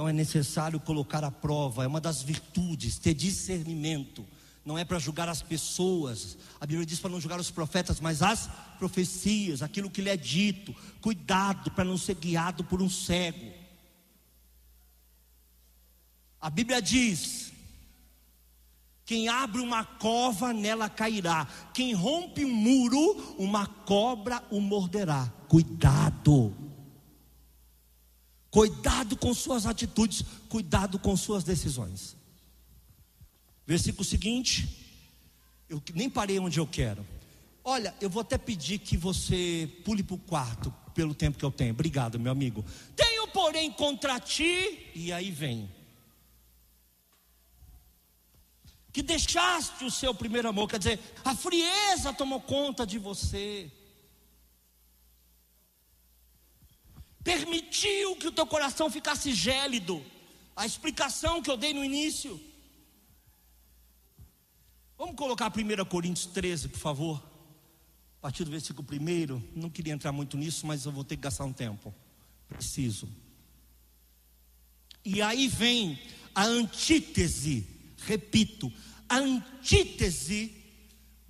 [0.00, 4.26] Então é necessário colocar à prova, é uma das virtudes, ter discernimento
[4.64, 6.38] não é para julgar as pessoas.
[6.58, 10.16] A Bíblia diz para não julgar os profetas, mas as profecias, aquilo que lhe é
[10.16, 10.74] dito.
[11.02, 13.52] Cuidado para não ser guiado por um cego.
[16.40, 17.52] A Bíblia diz:
[19.04, 21.46] quem abre uma cova, nela cairá.
[21.74, 25.30] Quem rompe um muro, uma cobra o morderá.
[25.46, 26.69] Cuidado.
[28.50, 32.16] Cuidado com suas atitudes, cuidado com suas decisões.
[33.66, 34.68] Versículo seguinte,
[35.68, 37.06] eu nem parei onde eu quero.
[37.62, 41.50] Olha, eu vou até pedir que você pule para o quarto, pelo tempo que eu
[41.52, 41.72] tenho.
[41.72, 42.64] Obrigado, meu amigo.
[42.96, 45.70] Tenho, porém, contra ti, e aí vem.
[48.92, 53.70] Que deixaste o seu primeiro amor, quer dizer, a frieza tomou conta de você.
[57.22, 60.04] Permitiu que o teu coração ficasse gélido.
[60.56, 62.40] A explicação que eu dei no início.
[64.96, 67.22] Vamos colocar 1 Coríntios 13, por favor.
[68.18, 69.42] A partir do versículo 1.
[69.54, 71.94] Não queria entrar muito nisso, mas eu vou ter que gastar um tempo.
[72.48, 73.08] Preciso.
[75.04, 75.98] E aí vem
[76.34, 77.66] a antítese,
[78.06, 78.70] repito,
[79.08, 80.54] a antítese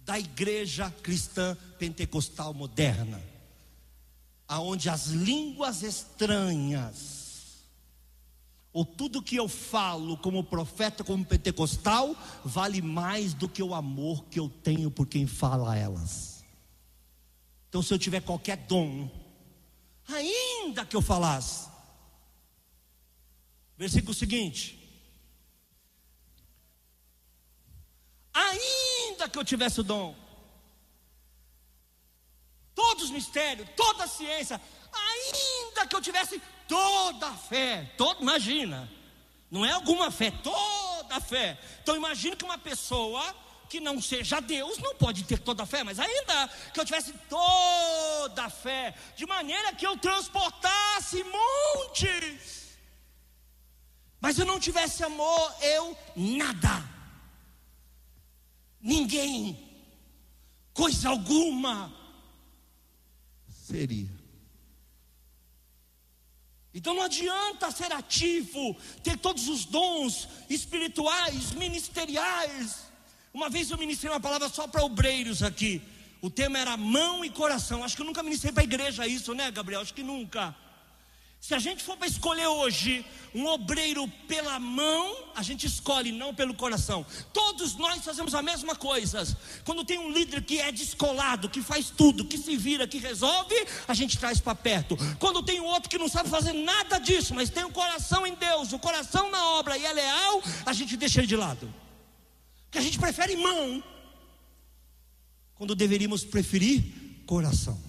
[0.04, 3.22] da igreja cristã pentecostal moderna,
[4.50, 7.20] aonde as línguas estranhas
[8.72, 14.24] ou tudo que eu falo como profeta, como pentecostal, vale mais do que o amor
[14.24, 16.44] que eu tenho por quem fala elas.
[17.68, 19.08] Então, se eu tiver qualquer dom,
[20.08, 21.68] ainda que eu falasse,
[23.78, 24.76] versículo seguinte:
[28.32, 30.14] ainda que eu tivesse o dom,
[33.10, 34.60] os mistérios, toda a ciência,
[34.92, 38.90] ainda que eu tivesse toda a fé, todo, imagina,
[39.50, 41.58] não é alguma fé, toda a fé.
[41.82, 43.34] Então imagine que uma pessoa
[43.68, 47.12] que não seja Deus não pode ter toda a fé, mas ainda que eu tivesse
[47.28, 52.78] toda a fé, de maneira que eu transportasse montes,
[54.20, 56.84] mas eu não tivesse amor, eu nada,
[58.80, 59.68] ninguém,
[60.72, 61.99] coisa alguma
[63.70, 64.08] seria.
[66.72, 72.90] Então não adianta ser ativo, ter todos os dons espirituais, ministeriais.
[73.32, 75.82] Uma vez eu ministrei uma palavra só para obreiros aqui.
[76.20, 77.82] O tema era mão e coração.
[77.82, 79.80] Acho que eu nunca ministrei para a igreja isso, né, Gabriel?
[79.80, 80.54] Acho que nunca.
[81.40, 86.34] Se a gente for para escolher hoje um obreiro pela mão, a gente escolhe não
[86.34, 87.04] pelo coração.
[87.32, 89.26] Todos nós fazemos a mesma coisa.
[89.64, 93.54] Quando tem um líder que é descolado, que faz tudo, que se vira, que resolve,
[93.88, 94.98] a gente traz para perto.
[95.18, 98.26] Quando tem um outro que não sabe fazer nada disso, mas tem o um coração
[98.26, 101.72] em Deus, o coração na obra e é leal, a gente deixa ele de lado.
[102.64, 103.82] Porque a gente prefere mão,
[105.54, 107.80] quando deveríamos preferir coração.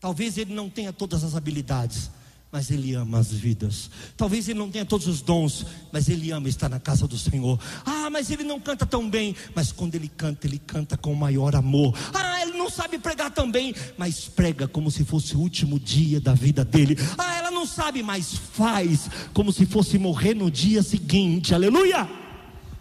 [0.00, 2.10] Talvez ele não tenha todas as habilidades
[2.52, 3.90] mas Ele ama as vidas.
[4.16, 7.58] Talvez Ele não tenha todos os dons, mas Ele ama estar na casa do Senhor.
[7.84, 11.54] Ah, mas Ele não canta tão bem, mas quando Ele canta, Ele canta com maior
[11.54, 11.96] amor.
[12.12, 16.20] Ah, Ele não sabe pregar tão bem, mas prega como se fosse o último dia
[16.20, 16.96] da vida dele.
[17.16, 21.54] Ah, ela não sabe, mas faz como se fosse morrer no dia seguinte.
[21.54, 22.19] Aleluia!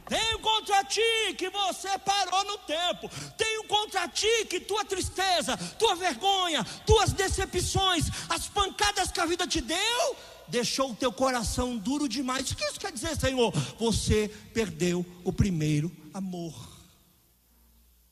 [0.09, 1.01] Tenho contra ti
[1.37, 3.09] que você parou no tempo.
[3.37, 9.45] Tenho contra ti que tua tristeza, tua vergonha, tuas decepções, as pancadas que a vida
[9.47, 10.15] te deu,
[10.47, 12.49] deixou o teu coração duro demais.
[12.49, 13.53] O que isso quer dizer, Senhor?
[13.79, 16.53] Você perdeu o primeiro amor.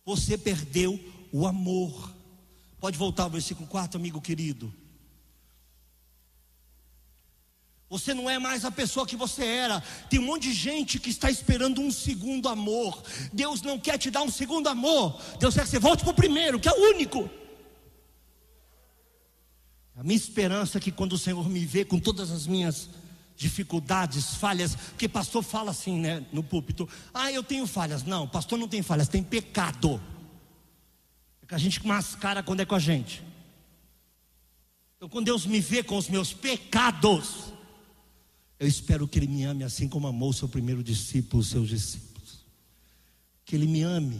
[0.05, 0.97] Você perdeu
[1.33, 2.13] o amor.
[2.79, 4.71] Pode voltar ao versículo 4, amigo querido.
[7.89, 9.81] Você não é mais a pessoa que você era.
[10.09, 13.01] Tem um monte de gente que está esperando um segundo amor.
[13.31, 15.19] Deus não quer te dar um segundo amor.
[15.39, 17.29] Deus quer que você volte para o primeiro, que é o único.
[19.95, 22.89] A minha esperança é que quando o Senhor me vê com todas as minhas
[23.37, 28.03] dificuldades, falhas, porque pastor fala assim, né, no púlpito: "Ah, eu tenho falhas".
[28.03, 30.01] Não, pastor não tem falhas, tem pecado.
[31.41, 33.23] É que a gente mascara quando é com a gente.
[34.97, 37.53] Então, quando Deus me vê com os meus pecados,
[38.59, 42.45] eu espero que Ele me ame assim como amou seu primeiro discípulo, os seus discípulos.
[43.45, 44.19] Que Ele me ame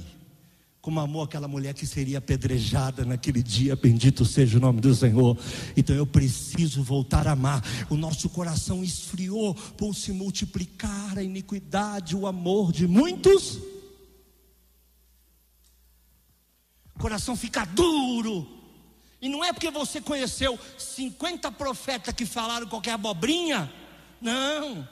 [0.88, 5.38] como amou aquela mulher que seria apedrejada naquele dia, bendito seja o nome do Senhor.
[5.76, 7.62] Então eu preciso voltar a amar.
[7.90, 13.58] O nosso coração esfriou por se multiplicar a iniquidade, o amor de muitos.
[16.96, 18.48] O coração fica duro.
[19.22, 23.70] E não é porque você conheceu 50 profetas que falaram qualquer abobrinha.
[24.22, 24.88] Não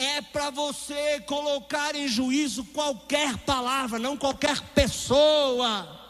[0.00, 6.00] é para você colocar em juízo qualquer palavra, não qualquer pessoa.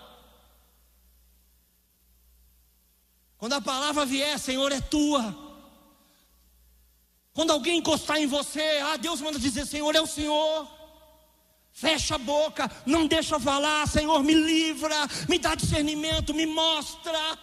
[3.37, 5.37] Quando a palavra vier, Senhor, é tua.
[7.33, 10.69] Quando alguém encostar em você, ah, Deus manda dizer: Senhor, é o Senhor.
[11.73, 14.95] Fecha a boca, não deixa falar, Senhor, me livra,
[15.29, 17.39] me dá discernimento, me mostra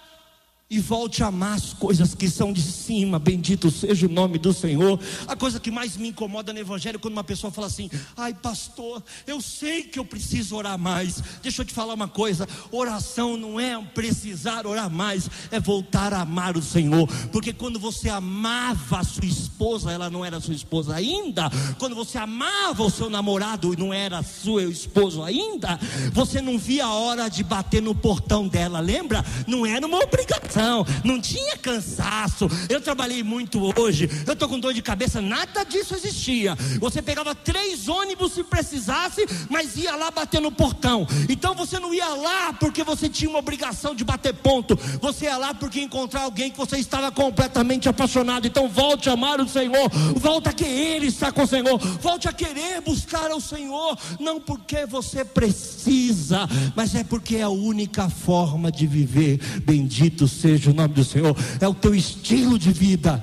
[0.70, 4.51] e volte a amar as coisas que são de cima, bendito seja o nome do
[4.51, 4.99] Senhor.
[5.26, 8.34] A coisa que mais me incomoda no Evangelho é quando uma pessoa fala assim: ai,
[8.34, 11.24] pastor, eu sei que eu preciso orar mais.
[11.41, 16.22] Deixa eu te falar uma coisa: oração não é precisar orar mais, é voltar a
[16.22, 20.93] amar o Senhor, porque quando você amava a sua esposa, ela não era sua esposa
[20.93, 21.49] ainda,
[21.80, 25.80] quando você amava o seu namorado e não era seu esposo ainda,
[26.11, 29.24] você não via a hora de bater no portão dela, lembra?
[29.47, 30.57] Não era uma obrigação
[31.03, 32.47] não tinha cansaço.
[32.70, 36.55] Eu trabalhei muito hoje, eu estou com dor de cabeça, nada disso existia.
[36.80, 41.08] Você pegava três ônibus se precisasse, mas ia lá bater no portão.
[41.30, 45.38] Então você não ia lá porque você tinha uma obrigação de bater ponto, você ia
[45.38, 48.47] lá porque encontrar alguém que você estava completamente apaixonado.
[48.47, 52.34] Então volte a amar o Senhor, volte a querer estar com o Senhor, volte a
[52.34, 58.72] querer buscar o Senhor, não porque você precisa, mas é porque é a única forma
[58.72, 59.39] de viver.
[59.64, 63.22] Bendito seja seja o nome do Senhor, é o teu estilo de vida.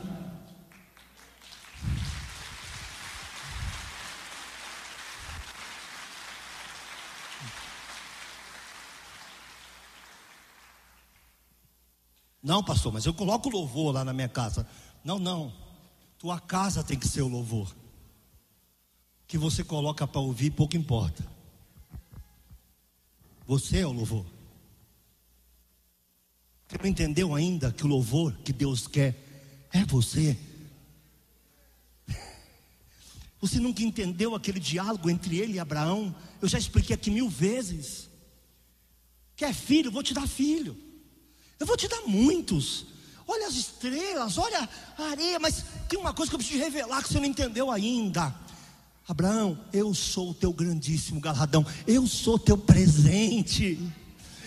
[12.42, 14.68] Não, pastor, mas eu coloco louvor lá na minha casa.
[15.02, 15.50] Não, não.
[16.18, 17.74] Tua casa tem que ser o louvor.
[19.26, 21.26] Que você coloca para ouvir, pouco importa.
[23.46, 24.33] Você é o louvor.
[26.74, 29.14] Você não entendeu ainda que o louvor que Deus quer
[29.72, 30.36] é você?
[33.40, 36.14] Você nunca entendeu aquele diálogo entre ele e Abraão?
[36.42, 38.08] Eu já expliquei aqui mil vezes.
[39.36, 39.92] Quer filho?
[39.92, 40.76] Vou te dar filho.
[41.60, 42.86] Eu vou te dar muitos.
[43.24, 44.68] Olha as estrelas, olha
[44.98, 48.34] a areia, mas tem uma coisa que eu preciso revelar que você não entendeu ainda.
[49.06, 53.78] Abraão, eu sou o teu grandíssimo galardão, eu sou teu presente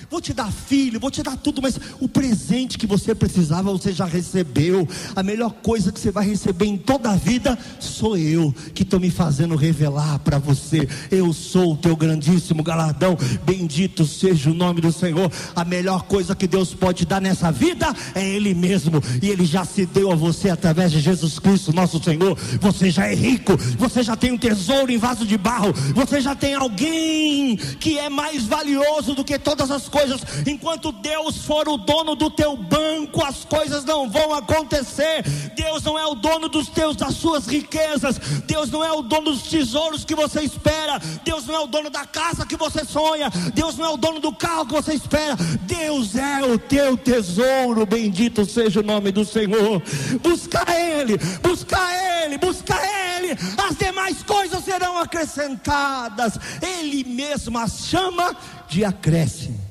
[0.10, 3.92] vou te dar filho, vou te dar tudo, mas o presente que você precisava você
[3.92, 4.88] já recebeu.
[5.16, 9.00] A melhor coisa que você vai receber em toda a vida sou eu que estou
[9.00, 10.88] me fazendo revelar para você.
[11.12, 13.18] Eu sou o teu grandíssimo galardão.
[13.46, 15.30] Bendito seja o nome do Senhor.
[15.56, 19.66] A melhor coisa que Deus pode dar nessa vida é Ele mesmo, e Ele já
[19.66, 22.38] se deu a você através de Jesus Cristo, nosso Senhor.
[22.62, 26.36] Você já é rico, você já tem um tesouro em vaso de barro, você já
[26.36, 30.22] tem alguém que é mais valioso do que todas as coisas coisas.
[30.46, 35.24] Enquanto Deus for o dono do teu banco, as coisas não vão acontecer.
[35.56, 38.20] Deus não é o dono dos teus das suas riquezas.
[38.46, 41.00] Deus não é o dono dos tesouros que você espera.
[41.24, 43.30] Deus não é o dono da casa que você sonha.
[43.54, 45.36] Deus não é o dono do carro que você espera.
[45.62, 47.86] Deus é o teu tesouro.
[47.86, 49.82] Bendito seja o nome do Senhor.
[50.22, 51.80] Busca Ele, busca
[52.24, 53.36] Ele, busca Ele.
[53.68, 56.38] As demais coisas serão acrescentadas.
[56.62, 58.36] Ele mesmo as chama
[58.68, 59.67] de acréscimo.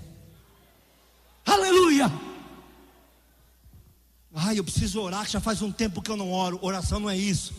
[1.46, 2.10] Aleluia!
[4.34, 6.58] Ai, eu preciso orar, que já faz um tempo que eu não oro.
[6.60, 7.54] Oração não é isso.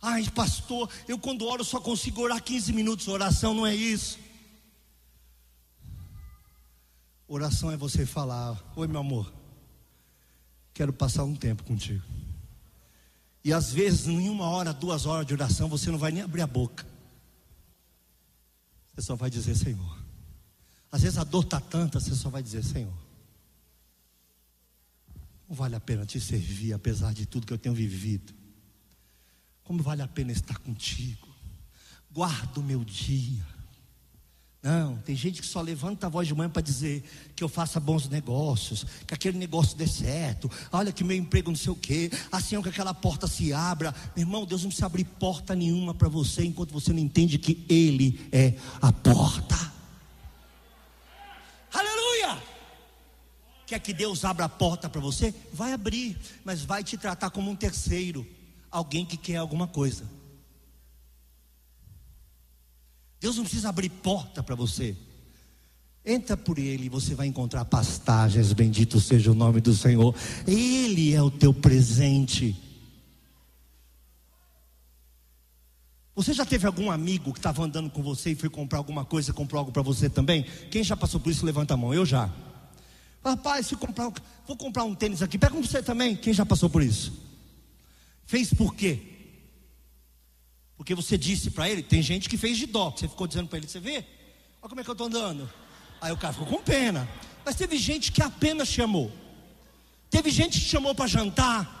[0.00, 3.08] Ai, pastor, eu quando oro só consigo orar 15 minutos.
[3.08, 4.18] Oração não é isso.
[7.26, 9.32] Oração é você falar: Oi, meu amor,
[10.72, 12.02] quero passar um tempo contigo.
[13.44, 16.42] E às vezes, em uma hora, duas horas de oração, você não vai nem abrir
[16.42, 16.86] a boca.
[18.94, 19.99] Você só vai dizer: Senhor,
[20.90, 22.92] às vezes a dor está tanta, você só vai dizer: Senhor,
[25.48, 28.32] não vale a pena te servir, apesar de tudo que eu tenho vivido.
[29.64, 31.28] Como vale a pena estar contigo?
[32.10, 33.46] Guarda o meu dia.
[34.62, 37.02] Não, tem gente que só levanta a voz de manhã para dizer
[37.34, 41.56] que eu faça bons negócios, que aquele negócio dê certo, olha que meu emprego não
[41.56, 43.94] sei o quê, assim é que aquela porta se abra.
[44.14, 47.64] Meu irmão, Deus não precisa abrir porta nenhuma para você enquanto você não entende que
[47.70, 49.69] Ele é a porta.
[53.70, 55.32] Quer que Deus abra a porta para você?
[55.52, 58.26] Vai abrir, mas vai te tratar como um terceiro,
[58.68, 60.02] alguém que quer alguma coisa.
[63.20, 64.96] Deus não precisa abrir porta para você.
[66.04, 70.16] Entra por ele e você vai encontrar pastagens, bendito seja o nome do Senhor.
[70.48, 72.60] Ele é o teu presente.
[76.16, 79.32] Você já teve algum amigo que estava andando com você e foi comprar alguma coisa,
[79.32, 80.44] comprou algo para você também?
[80.72, 81.94] Quem já passou por isso, levanta a mão.
[81.94, 82.28] Eu já.
[83.24, 84.10] Rapaz, se comprar,
[84.46, 86.16] vou comprar um tênis aqui, pega um você também.
[86.16, 87.12] Quem já passou por isso?
[88.24, 88.98] Fez por quê?
[90.76, 93.58] Porque você disse para ele, tem gente que fez de dó, você ficou dizendo para
[93.58, 94.04] ele, você vê?
[94.62, 95.50] Olha como é que eu estou andando.
[96.00, 97.06] Aí o cara ficou com pena.
[97.44, 99.12] Mas teve gente que apenas chamou.
[100.10, 101.78] Teve gente que chamou para jantar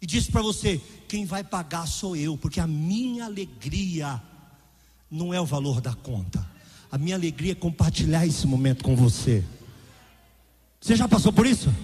[0.00, 4.20] e disse para você: quem vai pagar sou eu, porque a minha alegria
[5.10, 6.46] não é o valor da conta.
[6.90, 9.44] A minha alegria é compartilhar esse momento com você.
[10.84, 11.74] Você já passou por isso?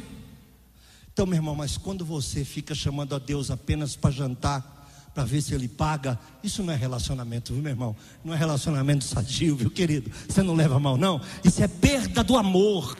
[1.11, 5.41] Então, meu irmão, mas quando você fica chamando a Deus apenas para jantar, para ver
[5.41, 6.19] se ele paga.
[6.45, 7.97] Isso não é relacionamento, viu, meu irmão?
[8.23, 10.13] Não é relacionamento sadio, viu, querido?
[10.29, 11.19] Você não leva mal, não.
[11.43, 12.95] Isso é perda do amor.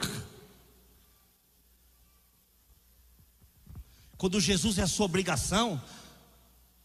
[4.17, 5.79] Quando Jesus é a sua obrigação,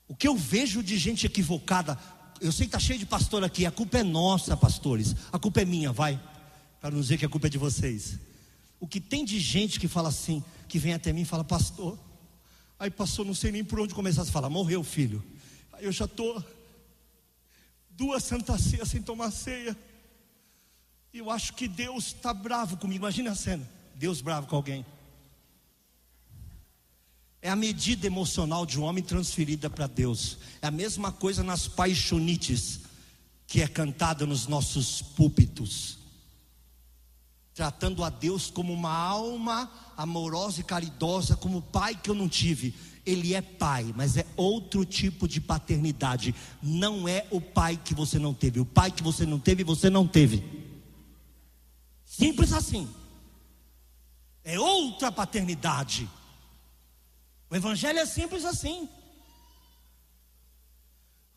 [0.07, 1.99] o que eu vejo de gente equivocada,
[2.39, 5.62] eu sei que está cheio de pastor aqui, a culpa é nossa, pastores, a culpa
[5.62, 6.21] é minha, vai,
[6.83, 8.26] para não dizer que a culpa é de vocês.
[8.79, 11.99] O que tem de gente que fala assim, que vem até mim e fala, pastor,
[12.79, 15.24] Aí passou, não sei nem por onde começar a falar, morreu filho.
[15.72, 16.45] Aí eu já estou
[17.91, 19.77] duas santas ceias sem tomar ceia.
[21.12, 23.03] E eu acho que Deus está bravo comigo.
[23.03, 24.85] Imagina a cena: Deus bravo com alguém.
[27.41, 30.39] É a medida emocional de um homem transferida para Deus.
[30.61, 32.81] É a mesma coisa nas paixonites
[33.47, 35.99] que é cantada nos nossos púlpitos
[37.57, 42.74] tratando a Deus como uma alma amorosa e caridosa, como pai que eu não tive.
[43.07, 46.34] Ele é pai, mas é outro tipo de paternidade.
[46.62, 48.61] Não é o pai que você não teve.
[48.61, 50.44] O pai que você não teve, você não teve.
[52.04, 52.86] Simples assim.
[54.44, 56.07] É outra paternidade.
[57.48, 58.86] O evangelho é simples assim.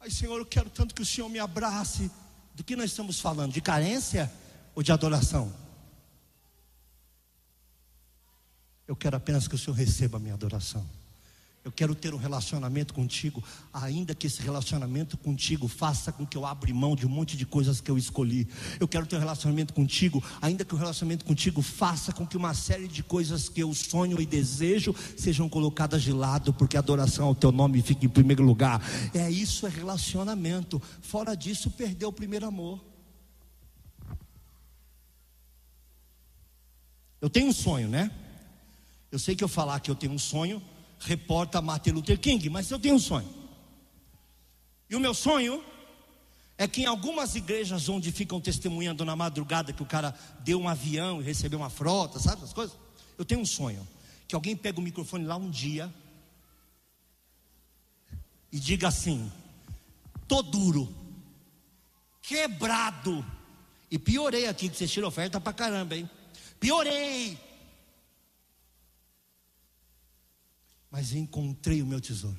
[0.02, 2.12] Ai, Senhor, eu quero tanto que o Senhor me abrace.
[2.54, 3.54] Do que nós estamos falando?
[3.54, 4.30] De carência
[4.76, 5.69] ou de adoração?
[8.90, 10.84] Eu quero apenas que o Senhor receba a minha adoração.
[11.64, 16.44] Eu quero ter um relacionamento contigo, ainda que esse relacionamento contigo faça com que eu
[16.44, 18.48] abra mão de um monte de coisas que eu escolhi.
[18.80, 22.56] Eu quero ter um relacionamento contigo, ainda que o relacionamento contigo faça com que uma
[22.56, 27.28] série de coisas que eu sonho e desejo sejam colocadas de lado, porque a adoração
[27.28, 28.82] ao teu nome fique em primeiro lugar.
[29.14, 30.82] É isso, é relacionamento.
[31.00, 32.84] Fora disso, perdeu o primeiro amor.
[37.22, 38.10] Eu tenho um sonho, né?
[39.12, 40.62] Eu sei que eu falar que eu tenho um sonho,
[41.00, 43.28] reporta Martin Luther King, mas eu tenho um sonho.
[44.90, 45.64] E o meu sonho
[46.58, 50.68] é que em algumas igrejas onde ficam testemunhando na madrugada que o cara deu um
[50.68, 52.78] avião e recebeu uma frota, sabe essas coisas?
[53.18, 53.88] Eu tenho um sonho.
[54.28, 55.92] Que alguém pega o microfone lá um dia
[58.52, 59.32] e diga assim:
[60.28, 60.94] tô duro,
[62.22, 63.26] quebrado.
[63.90, 66.10] E piorei aqui, que vocês tiram oferta pra caramba, hein?
[66.60, 67.40] Piorei.
[70.90, 72.38] Mas encontrei o meu tesouro.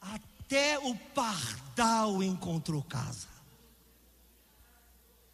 [0.00, 3.28] Até o pardal encontrou casa.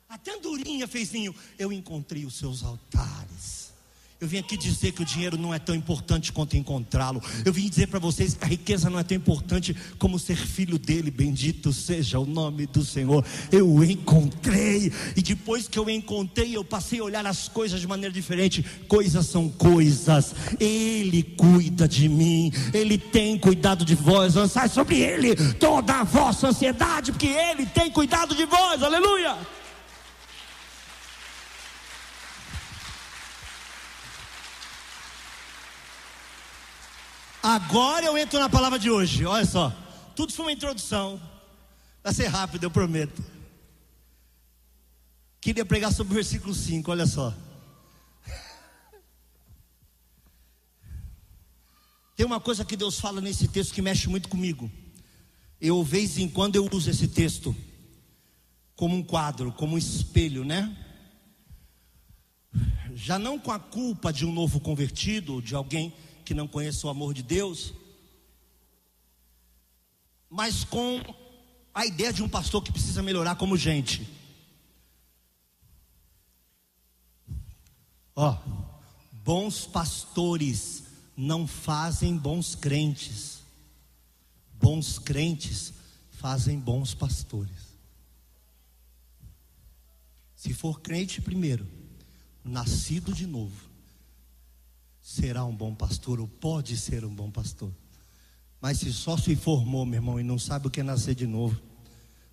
[0.09, 1.35] Até a andorinha fez ninho.
[1.59, 3.72] Eu encontrei os seus altares.
[4.23, 7.21] Eu vim aqui dizer que o dinheiro não é tão importante quanto encontrá-lo.
[7.45, 10.79] Eu vim dizer para vocês que a riqueza não é tão importante como ser filho
[10.79, 11.11] dele.
[11.11, 13.25] Bendito seja o nome do Senhor.
[13.51, 18.15] Eu encontrei, e depois que eu encontrei, eu passei a olhar as coisas de maneira
[18.15, 18.65] diferente.
[18.87, 20.37] Coisas são coisas.
[20.61, 22.53] Ele cuida de mim.
[22.73, 24.37] Ele tem cuidado de vós.
[24.37, 28.85] Lançai sobre ele toda a vossa ansiedade, porque ele tem cuidado de vós.
[28.85, 29.37] Aleluia.
[37.43, 39.27] Agora eu entro na palavra de hoje.
[39.27, 39.71] Olha só.
[40.15, 41.21] Tudo foi uma introdução.
[42.03, 43.23] Vai ser rápido, eu prometo.
[45.41, 47.35] Queria pregar sobre o versículo 5, olha só.
[52.15, 54.71] Tem uma coisa que Deus fala nesse texto que mexe muito comigo.
[55.61, 57.57] Eu, vez em quando, eu uso esse texto
[58.77, 60.77] como um quadro, como um espelho, né?
[62.95, 65.93] Já não com a culpa de um novo convertido, de alguém
[66.25, 67.73] que não conhece o amor de Deus,
[70.29, 71.01] mas com
[71.75, 74.09] a ideia de um pastor que precisa melhorar como gente.
[78.15, 78.39] Ó,
[79.13, 80.85] bons pastores
[81.17, 83.43] não fazem bons crentes,
[84.55, 85.73] bons crentes
[86.11, 87.73] fazem bons pastores.
[90.37, 91.67] Se for crente primeiro,
[92.45, 93.72] nascido de novo,
[95.03, 97.73] será um bom pastor ou pode ser um bom pastor.
[98.61, 101.27] Mas se só se formou, meu irmão, e não sabe o que é nascer de
[101.27, 101.61] novo,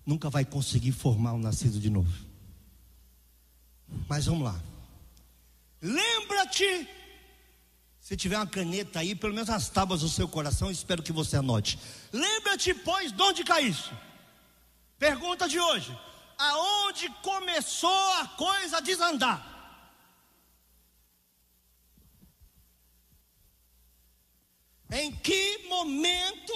[0.06, 2.12] nunca vai conseguir formar um nascido de novo.
[4.08, 4.62] Mas vamos lá.
[5.82, 6.88] Lembra-te,
[8.00, 11.36] se tiver uma caneta aí, pelo menos as tábuas do seu coração, espero que você
[11.36, 11.78] anote.
[12.12, 13.92] Lembra-te, pois, de onde caíste?
[14.96, 15.98] Pergunta de hoje:
[16.38, 19.49] aonde começou a coisa a desandar?
[24.92, 26.52] Em que momento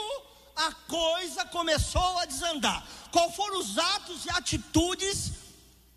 [0.57, 2.87] a coisa começou a desandar?
[3.13, 5.33] Quais foram os atos e atitudes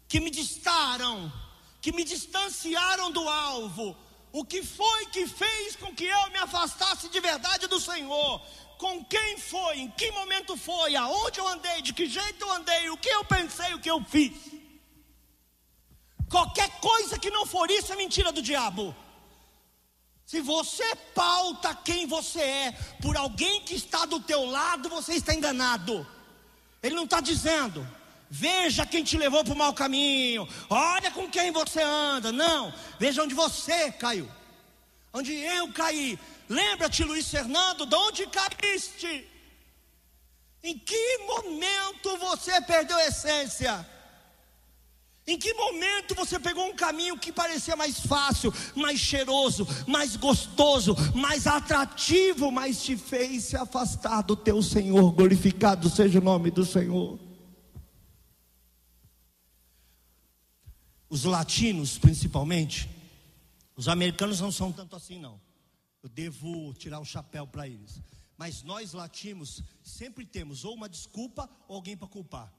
[0.08, 1.32] que me distaram,
[1.82, 3.98] que me distanciaram do alvo?
[4.32, 8.40] O que foi que fez com que eu me afastasse de verdade do Senhor?
[8.78, 9.80] Com quem foi?
[9.80, 10.96] Em que momento foi?
[10.96, 11.82] Aonde eu andei?
[11.82, 12.90] De que jeito eu andei?
[12.92, 13.74] O que eu pensei?
[13.74, 14.38] O que eu fiz?
[16.30, 18.96] Qualquer coisa que não for isso é mentira do diabo.
[20.28, 20.84] Se você
[21.16, 22.72] pauta quem você é
[23.02, 26.06] por alguém que está do teu lado, você está enganado.
[26.84, 27.88] Ele não está dizendo,
[28.30, 32.34] veja quem te levou para o mau caminho, olha com quem você anda.
[32.34, 34.30] Não, veja onde você caiu,
[35.14, 36.20] onde eu caí.
[36.50, 39.26] Lembra-te, Luiz Fernando, de onde caíste?
[40.62, 43.97] Em que momento você perdeu a essência?
[45.30, 50.96] Em que momento você pegou um caminho que parecia mais fácil, mais cheiroso, mais gostoso,
[51.14, 55.12] mais atrativo, mas te fez se afastar do teu Senhor?
[55.12, 57.20] Glorificado seja o nome do Senhor.
[61.10, 62.90] Os latinos, principalmente,
[63.76, 65.42] os americanos não são tanto assim, não.
[66.02, 68.02] Eu devo tirar o chapéu para eles.
[68.38, 72.57] Mas nós latinos sempre temos ou uma desculpa ou alguém para culpar.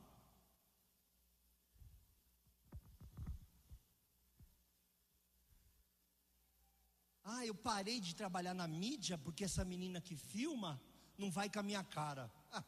[7.30, 10.80] Ah, eu parei de trabalhar na mídia porque essa menina que filma
[11.18, 12.32] não vai com a minha cara.
[12.50, 12.64] Ah,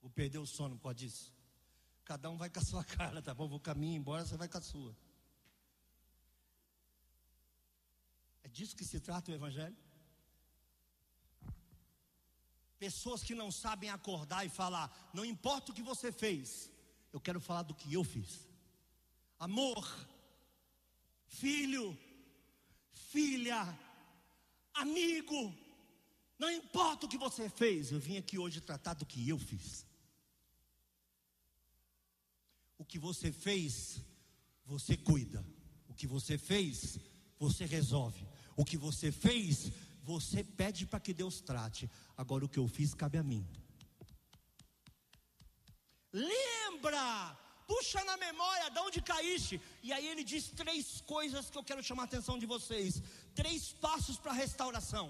[0.00, 1.34] vou perder o sono por causa disso.
[2.04, 3.48] Cada um vai com a sua cara, tá bom?
[3.48, 4.96] Vou com a minha embora, você vai com a sua.
[8.44, 9.76] É disso que se trata o Evangelho?
[12.78, 16.70] Pessoas que não sabem acordar e falar, não importa o que você fez,
[17.12, 18.46] eu quero falar do que eu fiz.
[19.40, 19.84] Amor,
[21.26, 21.98] filho,
[22.96, 23.78] filha,
[24.74, 25.54] amigo,
[26.38, 29.86] não importa o que você fez, eu vim aqui hoje tratar do que eu fiz.
[32.78, 34.00] O que você fez,
[34.64, 35.44] você cuida.
[35.88, 36.98] O que você fez,
[37.38, 38.26] você resolve.
[38.54, 39.72] O que você fez,
[40.02, 41.90] você pede para que Deus trate.
[42.16, 43.46] Agora o que eu fiz cabe a mim.
[46.12, 49.60] Lembra puxa na memória de onde caíste.
[49.82, 53.02] E aí ele diz três coisas que eu quero chamar a atenção de vocês:
[53.34, 55.06] três passos para a restauração.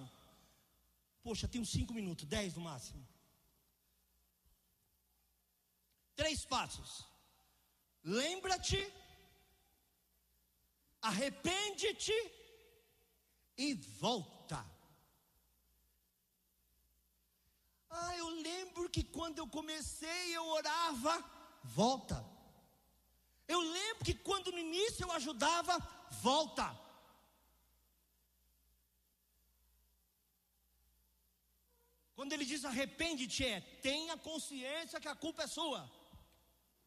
[1.23, 3.07] Poxa, tenho cinco minutos, dez no máximo.
[6.15, 7.05] Três passos.
[8.03, 8.81] Lembra-te,
[11.03, 12.17] arrepende-te
[13.59, 14.65] e volta.
[17.91, 21.25] Ah, eu lembro que quando eu comecei eu orava,
[21.65, 22.36] volta.
[23.49, 25.79] Eu lembro que quando no início eu ajudava,
[26.23, 26.77] volta.
[32.17, 35.91] Quando ele diz arrepende-te, é tenha consciência que a culpa é sua.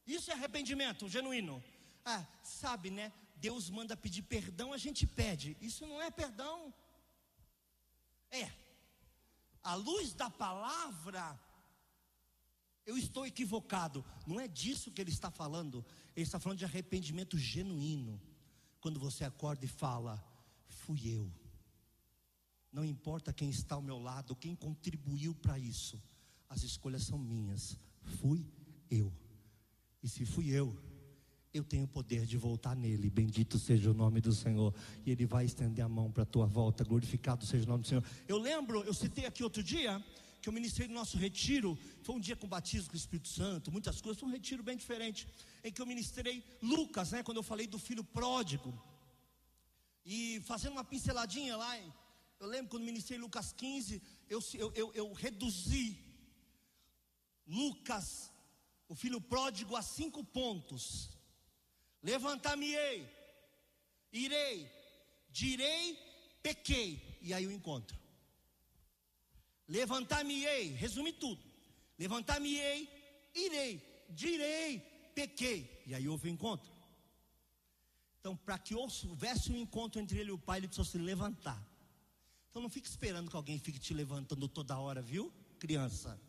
[0.06, 1.64] Isso é arrependimento genuíno.
[2.04, 3.14] Ah, sabe, né?
[3.36, 5.56] Deus manda pedir perdão, a gente pede.
[5.62, 6.74] Isso não é perdão.
[8.32, 8.52] É.
[9.64, 11.40] A luz da palavra
[12.86, 14.04] eu estou equivocado.
[14.26, 15.86] Não é disso que ele está falando.
[16.16, 18.20] Ele está falando de arrependimento genuíno.
[18.82, 20.24] Quando você acorda e fala:
[20.68, 21.32] Fui eu.
[22.72, 26.02] Não importa quem está ao meu lado, quem contribuiu para isso.
[26.48, 27.78] As escolhas são minhas.
[28.20, 28.46] Fui
[28.90, 29.12] eu.
[30.02, 30.78] E se fui eu,
[31.54, 33.10] eu tenho o poder de voltar nele.
[33.10, 34.74] Bendito seja o nome do Senhor.
[35.06, 36.84] E ele vai estender a mão para a tua volta.
[36.84, 38.04] Glorificado seja o nome do Senhor.
[38.28, 40.04] Eu lembro, eu citei aqui outro dia
[40.42, 43.72] que eu ministrei no nosso retiro, foi um dia com batismo com o Espírito Santo,
[43.72, 45.28] muitas coisas, foi um retiro bem diferente,
[45.64, 48.72] em que eu ministrei Lucas, né, quando eu falei do filho pródigo,
[50.06, 51.78] e fazendo uma pinceladinha lá,
[52.40, 56.00] eu lembro quando ministrei Lucas 15, eu, eu, eu, eu reduzi
[57.46, 58.32] Lucas,
[58.88, 61.10] o filho pródigo, a cinco pontos:
[62.02, 63.10] levantar-me-ei,
[64.14, 64.72] irei,
[65.30, 65.98] direi,
[66.42, 67.99] pequei, e aí o encontro.
[69.70, 71.42] Levantar-me-ei, resume tudo.
[71.98, 72.90] Levantar-me-ei,
[73.36, 74.80] irei, direi,
[75.14, 75.84] pequei.
[75.86, 76.72] E aí houve o um encontro.
[78.20, 81.64] Então, para que houvesse um encontro entre ele e o pai, ele precisou se levantar.
[82.50, 86.20] Então não fique esperando que alguém fique te levantando toda hora, viu, criança?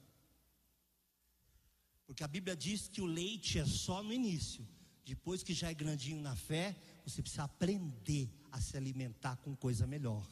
[2.07, 4.69] Porque a Bíblia diz que o leite é só no início.
[5.05, 9.87] Depois que já é grandinho na fé, você precisa aprender a se alimentar com coisa
[9.87, 10.29] melhor.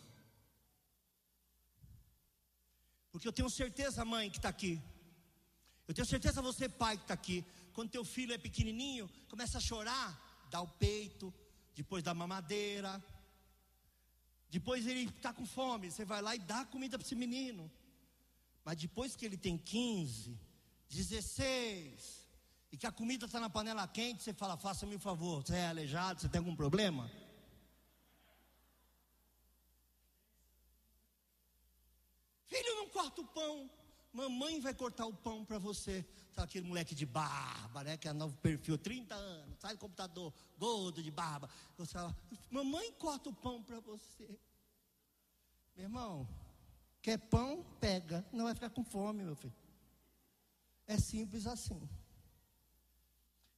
[3.19, 4.81] Porque eu tenho certeza, mãe, que está aqui.
[5.89, 7.45] Eu tenho certeza, você, pai, que está aqui.
[7.73, 11.35] Quando teu filho é pequenininho, começa a chorar, dá o peito,
[11.75, 13.03] depois dá mamadeira.
[14.49, 17.69] Depois ele está com fome, você vai lá e dá comida para esse menino.
[18.65, 20.39] Mas depois que ele tem 15,
[20.89, 22.29] 16,
[22.71, 25.67] e que a comida está na panela quente, você fala: faça-me um favor, você é
[25.67, 27.11] aleijado, você tem algum problema?
[32.47, 33.71] Filho, não corta o pão.
[34.13, 36.05] Mamãe vai cortar o pão para você.
[36.33, 37.97] Sabe aquele moleque de barba, né?
[37.97, 41.49] Que é novo perfil, 30 anos, sai do computador, gordo de barba.
[41.77, 42.17] Você fala,
[42.51, 44.29] mamãe corta o pão para você.
[45.77, 46.29] Meu irmão,
[47.01, 47.65] quer pão?
[47.81, 48.27] Pega.
[48.33, 49.55] Não vai ficar com fome, meu filho.
[50.87, 51.81] É simples assim.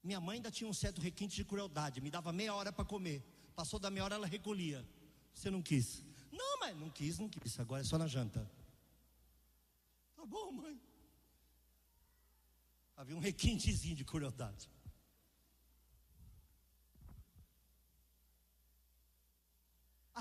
[0.02, 2.00] Minha mãe ainda tinha um certo requinte de crueldade.
[2.00, 3.24] Me dava meia hora para comer.
[3.54, 4.86] Passou da meia hora, ela recolhia.
[5.32, 6.04] Você não quis?
[6.30, 7.58] Não, mas não quis, não quis.
[7.58, 8.59] Agora é só na janta.
[10.20, 10.74] Tá bom, mãe.
[13.00, 14.66] Havia um requintezinho de crueldade.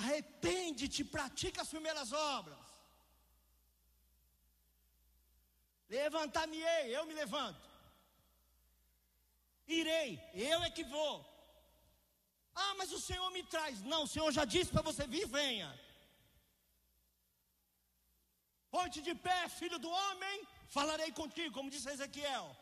[0.01, 2.65] Arrepende-te, pratica as primeiras obras.
[5.89, 7.67] Levantar-me-ei, eu me levanto.
[9.79, 11.15] Irei, eu é que vou.
[12.55, 13.81] Ah, mas o Senhor me traz.
[13.81, 15.69] Não, o Senhor já disse para você vir, venha.
[18.71, 22.55] Ponte de pé, filho do homem, falarei contigo, como disse Ezequiel.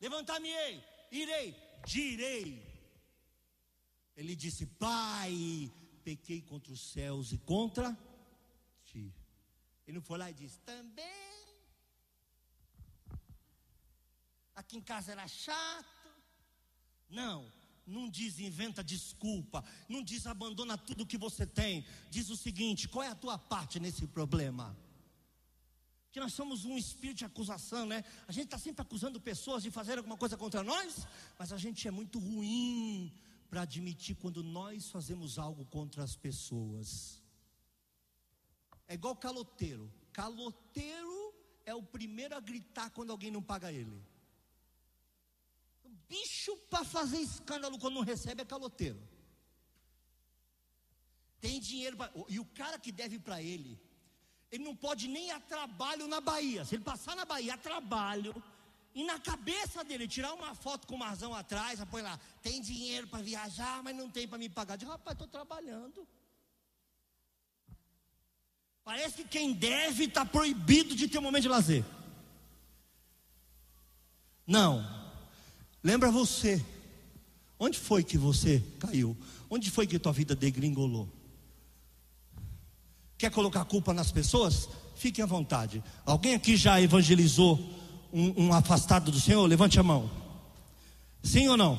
[0.00, 2.46] Levantar-me-ei, irei, direi.
[4.16, 5.72] Ele disse: Pai,
[6.04, 7.96] pequei contra os céus e contra
[8.84, 9.14] ti.
[9.86, 11.28] Ele não foi lá e disse: Também.
[14.54, 15.86] Aqui em casa era chato.
[17.08, 17.50] Não,
[17.86, 21.86] não diz inventa desculpa, não diz abandona tudo que você tem.
[22.10, 24.76] Diz o seguinte: qual é a tua parte nesse problema?
[26.18, 28.04] Que nós somos um espírito de acusação, né?
[28.26, 31.06] A gente está sempre acusando pessoas de fazer alguma coisa contra nós,
[31.38, 33.14] mas a gente é muito ruim
[33.48, 37.22] para admitir quando nós fazemos algo contra as pessoas.
[38.88, 39.92] É igual caloteiro.
[40.12, 41.32] Caloteiro
[41.64, 44.02] é o primeiro a gritar quando alguém não paga ele.
[45.84, 49.00] O bicho para fazer escândalo quando não recebe é caloteiro.
[51.40, 52.10] Tem dinheiro pra...
[52.28, 53.78] e o cara que deve para ele
[54.50, 56.64] ele não pode nem a trabalho na Bahia.
[56.64, 58.34] Se ele passar na Bahia a trabalho,
[58.94, 63.06] e na cabeça dele tirar uma foto com o Marzão atrás, põe lá, tem dinheiro
[63.06, 64.76] para viajar, mas não tem para me pagar.
[64.76, 66.06] Diz, rapaz, estou trabalhando.
[68.82, 71.84] Parece que quem deve está proibido de ter um momento de lazer.
[74.46, 74.82] Não.
[75.84, 76.64] Lembra você.
[77.58, 79.16] Onde foi que você caiu?
[79.50, 81.08] Onde foi que tua vida degringolou?
[83.18, 84.68] Quer colocar culpa nas pessoas?
[84.94, 85.82] Fique à vontade.
[86.06, 87.58] Alguém aqui já evangelizou
[88.12, 89.44] um, um afastado do Senhor?
[89.46, 90.10] Levante a mão.
[91.22, 91.78] Sim ou não?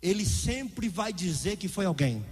[0.00, 2.24] Ele sempre vai dizer que foi alguém.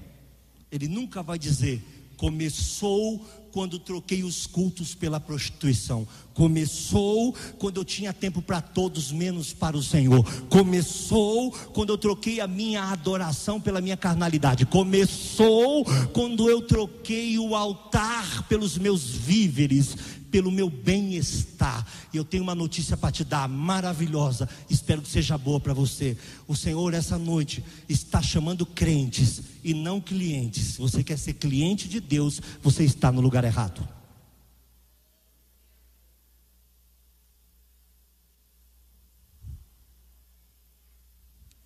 [0.70, 1.82] Ele nunca vai dizer
[2.16, 3.24] começou
[3.54, 6.04] quando troquei os cultos pela prostituição.
[6.34, 10.24] Começou quando eu tinha tempo para todos, menos para o Senhor.
[10.48, 14.66] Começou quando eu troquei a minha adoração pela minha carnalidade.
[14.66, 19.96] Começou quando eu troquei o altar pelos meus víveres
[20.34, 21.86] pelo meu bem-estar.
[22.12, 24.48] E eu tenho uma notícia para te dar, maravilhosa.
[24.68, 26.18] Espero que seja boa para você.
[26.48, 30.74] O Senhor, essa noite, está chamando crentes e não clientes.
[30.74, 33.88] Se você quer ser cliente de Deus, você está no lugar errado.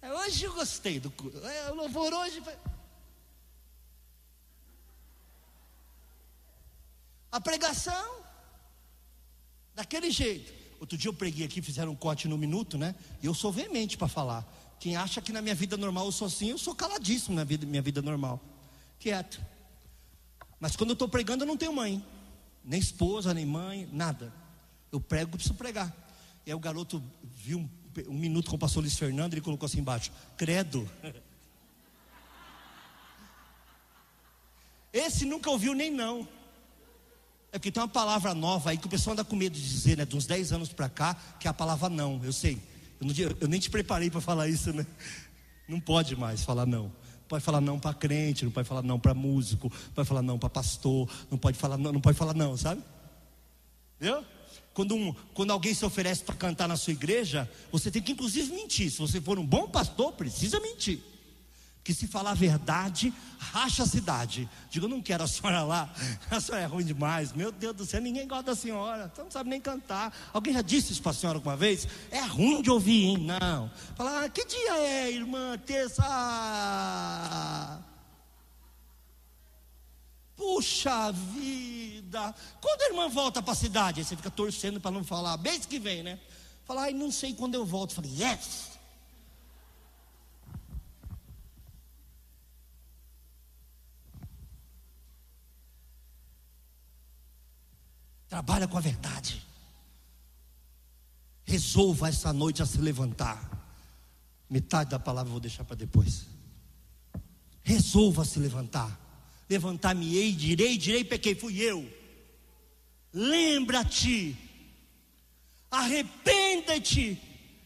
[0.02, 1.10] Hoje eu gostei do
[1.42, 2.52] é, o louvor hoje foi.
[7.32, 8.27] A pregação
[9.78, 10.52] Daquele jeito.
[10.80, 12.96] Outro dia eu preguei aqui, fizeram um corte no minuto, né?
[13.22, 14.44] E eu sou veemente para falar.
[14.80, 17.64] Quem acha que na minha vida normal eu sou assim, eu sou caladíssimo na vida,
[17.64, 18.42] minha vida normal.
[18.98, 19.40] Quieto.
[20.58, 22.04] Mas quando eu estou pregando, eu não tenho mãe.
[22.64, 24.34] Nem esposa, nem mãe, nada.
[24.90, 25.96] Eu prego, preciso pregar.
[26.44, 27.68] E aí o garoto viu um,
[28.08, 30.90] um minuto com o pastor Luiz Fernando, ele colocou assim embaixo: Credo.
[34.92, 36.26] Esse nunca ouviu nem não.
[37.50, 39.96] É porque tem uma palavra nova aí que o pessoal anda com medo de dizer,
[39.96, 40.04] né?
[40.04, 42.20] De uns 10 anos para cá, que é a palavra não.
[42.22, 42.60] Eu sei.
[43.00, 44.86] Eu, não, eu nem te preparei para falar isso, né?
[45.66, 46.92] Não pode mais falar não.
[47.26, 50.38] Pode falar não para crente, não pode falar não para músico, não pode falar não
[50.38, 52.82] para pastor, não pode falar não, não pode falar não, sabe?
[54.00, 54.24] Viu?
[54.72, 58.50] Quando, um, quando alguém se oferece para cantar na sua igreja, você tem que inclusive
[58.52, 58.90] mentir.
[58.90, 61.00] Se você for um bom pastor, precisa mentir
[61.88, 64.46] que se falar a verdade, racha a cidade.
[64.68, 65.90] Digo, eu não quero a senhora lá,
[66.30, 67.32] a senhora é ruim demais.
[67.32, 70.14] Meu Deus do céu, ninguém gosta da senhora, você não sabe nem cantar.
[70.30, 71.88] Alguém já disse isso para a senhora alguma vez?
[72.10, 73.16] É ruim de ouvir, hein?
[73.16, 73.70] Não.
[73.96, 75.56] Falar, ah, que dia é, irmã?
[75.64, 76.04] Terça.
[80.36, 82.34] Puxa vida!
[82.60, 84.00] Quando a irmã volta para a cidade?
[84.00, 86.20] Aí você fica torcendo para não falar, mês que vem, né?
[86.66, 87.94] Falar, ai, não sei quando eu volto.
[87.94, 88.67] Falei, yes!
[98.28, 99.46] Trabalha com a verdade.
[101.44, 103.48] Resolva essa noite a se levantar.
[104.50, 106.26] Metade da palavra eu vou deixar para depois.
[107.62, 108.98] Resolva se levantar.
[109.48, 111.90] Levantar-me-ei, direi, direi, pequei, fui eu.
[113.12, 114.36] Lembra-te,
[115.70, 117.20] arrependa-te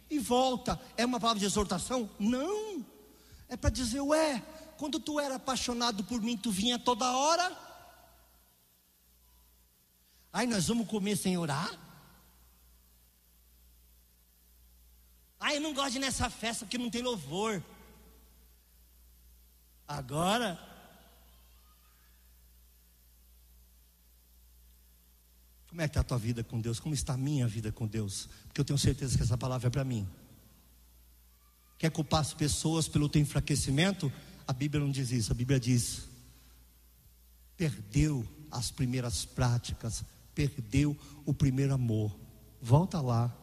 [0.09, 0.81] e volta.
[0.97, 2.09] É uma palavra de exortação?
[2.19, 2.87] Não.
[3.49, 4.41] É para dizer, ué,
[4.79, 7.51] quando tu era apaixonado por mim, tu vinha toda hora.
[10.33, 11.79] Ai, nós vamos comer sem orar?
[15.39, 17.63] Ai, eu não gosto de nessa festa porque não tem louvor.
[19.87, 20.59] Agora,
[25.69, 26.81] como é que está a tua vida com Deus?
[26.81, 28.29] Como está a minha vida com Deus?
[28.47, 30.09] Porque eu tenho certeza que essa palavra é para mim.
[31.77, 34.11] Quer culpar as pessoas pelo teu enfraquecimento?
[34.47, 35.33] A Bíblia não diz isso.
[35.33, 36.09] A Bíblia diz:
[37.57, 40.05] perdeu as primeiras práticas,
[40.35, 42.17] perdeu o primeiro amor.
[42.61, 43.37] Volta lá.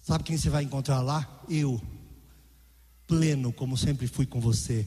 [0.00, 1.44] Sabe quem você vai encontrar lá?
[1.48, 1.80] Eu.
[3.06, 4.86] Pleno, como sempre fui com você.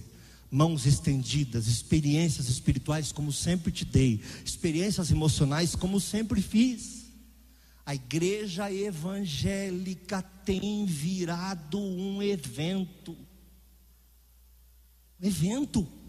[0.50, 4.22] Mãos estendidas, experiências espirituais, como sempre te dei.
[4.44, 7.02] Experiências emocionais, como sempre fiz.
[7.86, 13.18] A igreja evangélica tem virado um evento.
[15.22, 16.01] Um evento.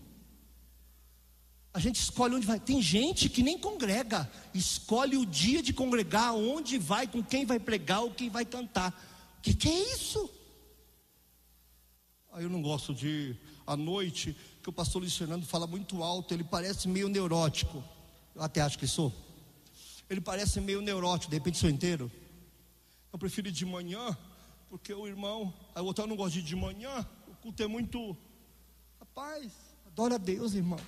[1.74, 2.60] A gente escolhe onde vai.
[2.60, 7.58] Tem gente que nem congrega, escolhe o dia de congregar, onde vai, com quem vai
[7.58, 8.90] pregar ou quem vai cantar.
[9.38, 10.30] O que, que é isso?
[12.32, 16.34] Aí eu não gosto de à noite, que o pastor Luiz Fernando fala muito alto,
[16.34, 17.82] ele parece meio neurótico.
[18.34, 19.12] Eu até acho que sou.
[20.08, 22.10] Ele parece meio neurótico, de repente sou inteiro.
[23.12, 24.16] Eu prefiro ir de manhã,
[24.68, 27.62] porque o irmão, aí o outro eu não gosto de ir de manhã, o culto
[27.62, 28.16] é muito.
[28.98, 29.52] Rapaz,
[29.86, 30.80] adora a Deus, irmão.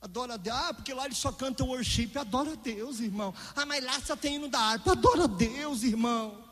[0.00, 0.56] Adora a Deus.
[0.56, 2.12] Ah, porque lá eles só cantam worship.
[2.16, 3.34] Adora a Deus, irmão.
[3.56, 4.92] Ah, mas lá só tem hino da harpa.
[4.92, 6.44] Adora a Deus, irmão.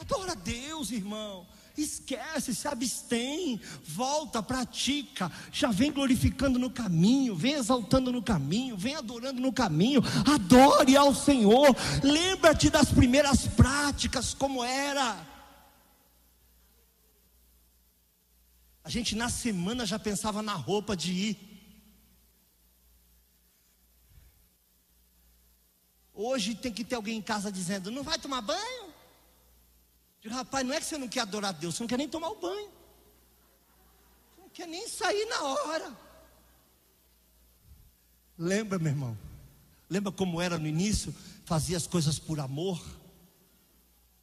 [0.00, 1.46] Adora a Deus, irmão.
[1.76, 8.96] Esquece, se abstém, volta, pratica, já vem glorificando no caminho, vem exaltando no caminho, vem
[8.96, 15.26] adorando no caminho, adore ao Senhor, lembra-te das primeiras práticas, como era.
[18.82, 21.49] A gente na semana já pensava na roupa de ir.
[26.22, 28.92] Hoje tem que ter alguém em casa dizendo: não vai tomar banho?
[30.20, 32.10] Digo, rapaz, não é que você não quer adorar a Deus, você não quer nem
[32.10, 32.70] tomar o banho.
[34.34, 35.96] Você não quer nem sair na hora.
[38.36, 39.18] Lembra, meu irmão?
[39.88, 41.14] Lembra como era no início?
[41.46, 42.78] Fazia as coisas por amor,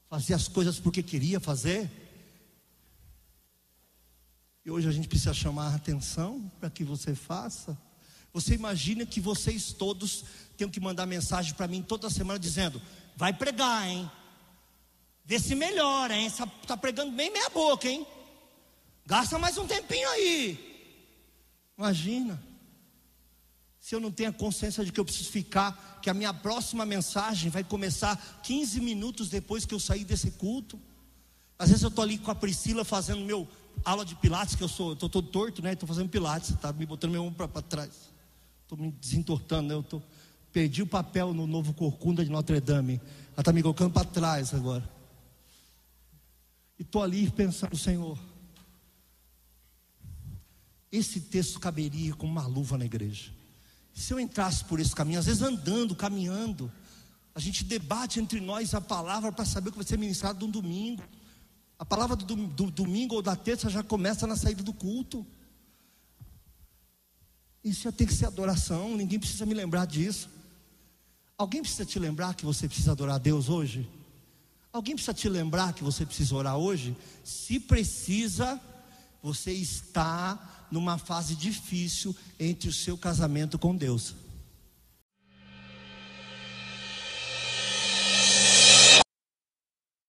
[0.07, 1.89] fazia as coisas porque queria fazer.
[4.63, 7.75] E hoje a gente precisa chamar a atenção para que você faça.
[8.33, 10.23] Você imagina que vocês todos
[10.57, 12.81] tenham que mandar mensagem para mim toda semana dizendo:
[13.15, 14.09] vai pregar, hein?
[15.25, 16.27] Vê se melhora, hein?
[16.27, 18.05] Está pregando bem meia boca, hein?
[19.05, 20.57] Gasta mais um tempinho aí.
[21.77, 22.41] Imagina.
[23.79, 26.85] Se eu não tenho a consciência de que eu preciso ficar, que a minha próxima
[26.85, 30.79] mensagem vai começar 15 minutos depois que eu sair desse culto.
[31.57, 33.47] Às vezes eu estou ali com a Priscila fazendo meu
[33.85, 35.73] aula de pilates, que eu sou, estou todo torto, né?
[35.73, 38.06] Estou fazendo pilates, está me botando meu ombro para trás.
[38.67, 39.75] Estou me desentortando, né?
[39.75, 40.01] Eu tô,
[40.51, 42.99] perdi o papel no novo Corcunda de Notre Dame.
[43.31, 44.83] Ela está me colocando para trás agora.
[46.77, 48.19] E estou ali pensando, Senhor,
[50.91, 53.31] esse texto caberia como uma luva na igreja.
[53.93, 56.69] Se eu entrasse por esse caminho, às vezes andando, caminhando,
[57.33, 60.51] a gente debate entre nós a palavra para saber o que vai ser ministrado no
[60.51, 61.03] domingo.
[61.79, 65.25] A palavra do, do, domingo ou da terça já começa na saída do culto.
[67.67, 70.29] Isso ia ter que ser adoração, ninguém precisa me lembrar disso.
[71.37, 73.87] Alguém precisa te lembrar que você precisa adorar a Deus hoje?
[74.71, 76.95] Alguém precisa te lembrar que você precisa orar hoje?
[77.25, 78.59] Se precisa,
[79.21, 84.15] você está numa fase difícil entre o seu casamento com Deus.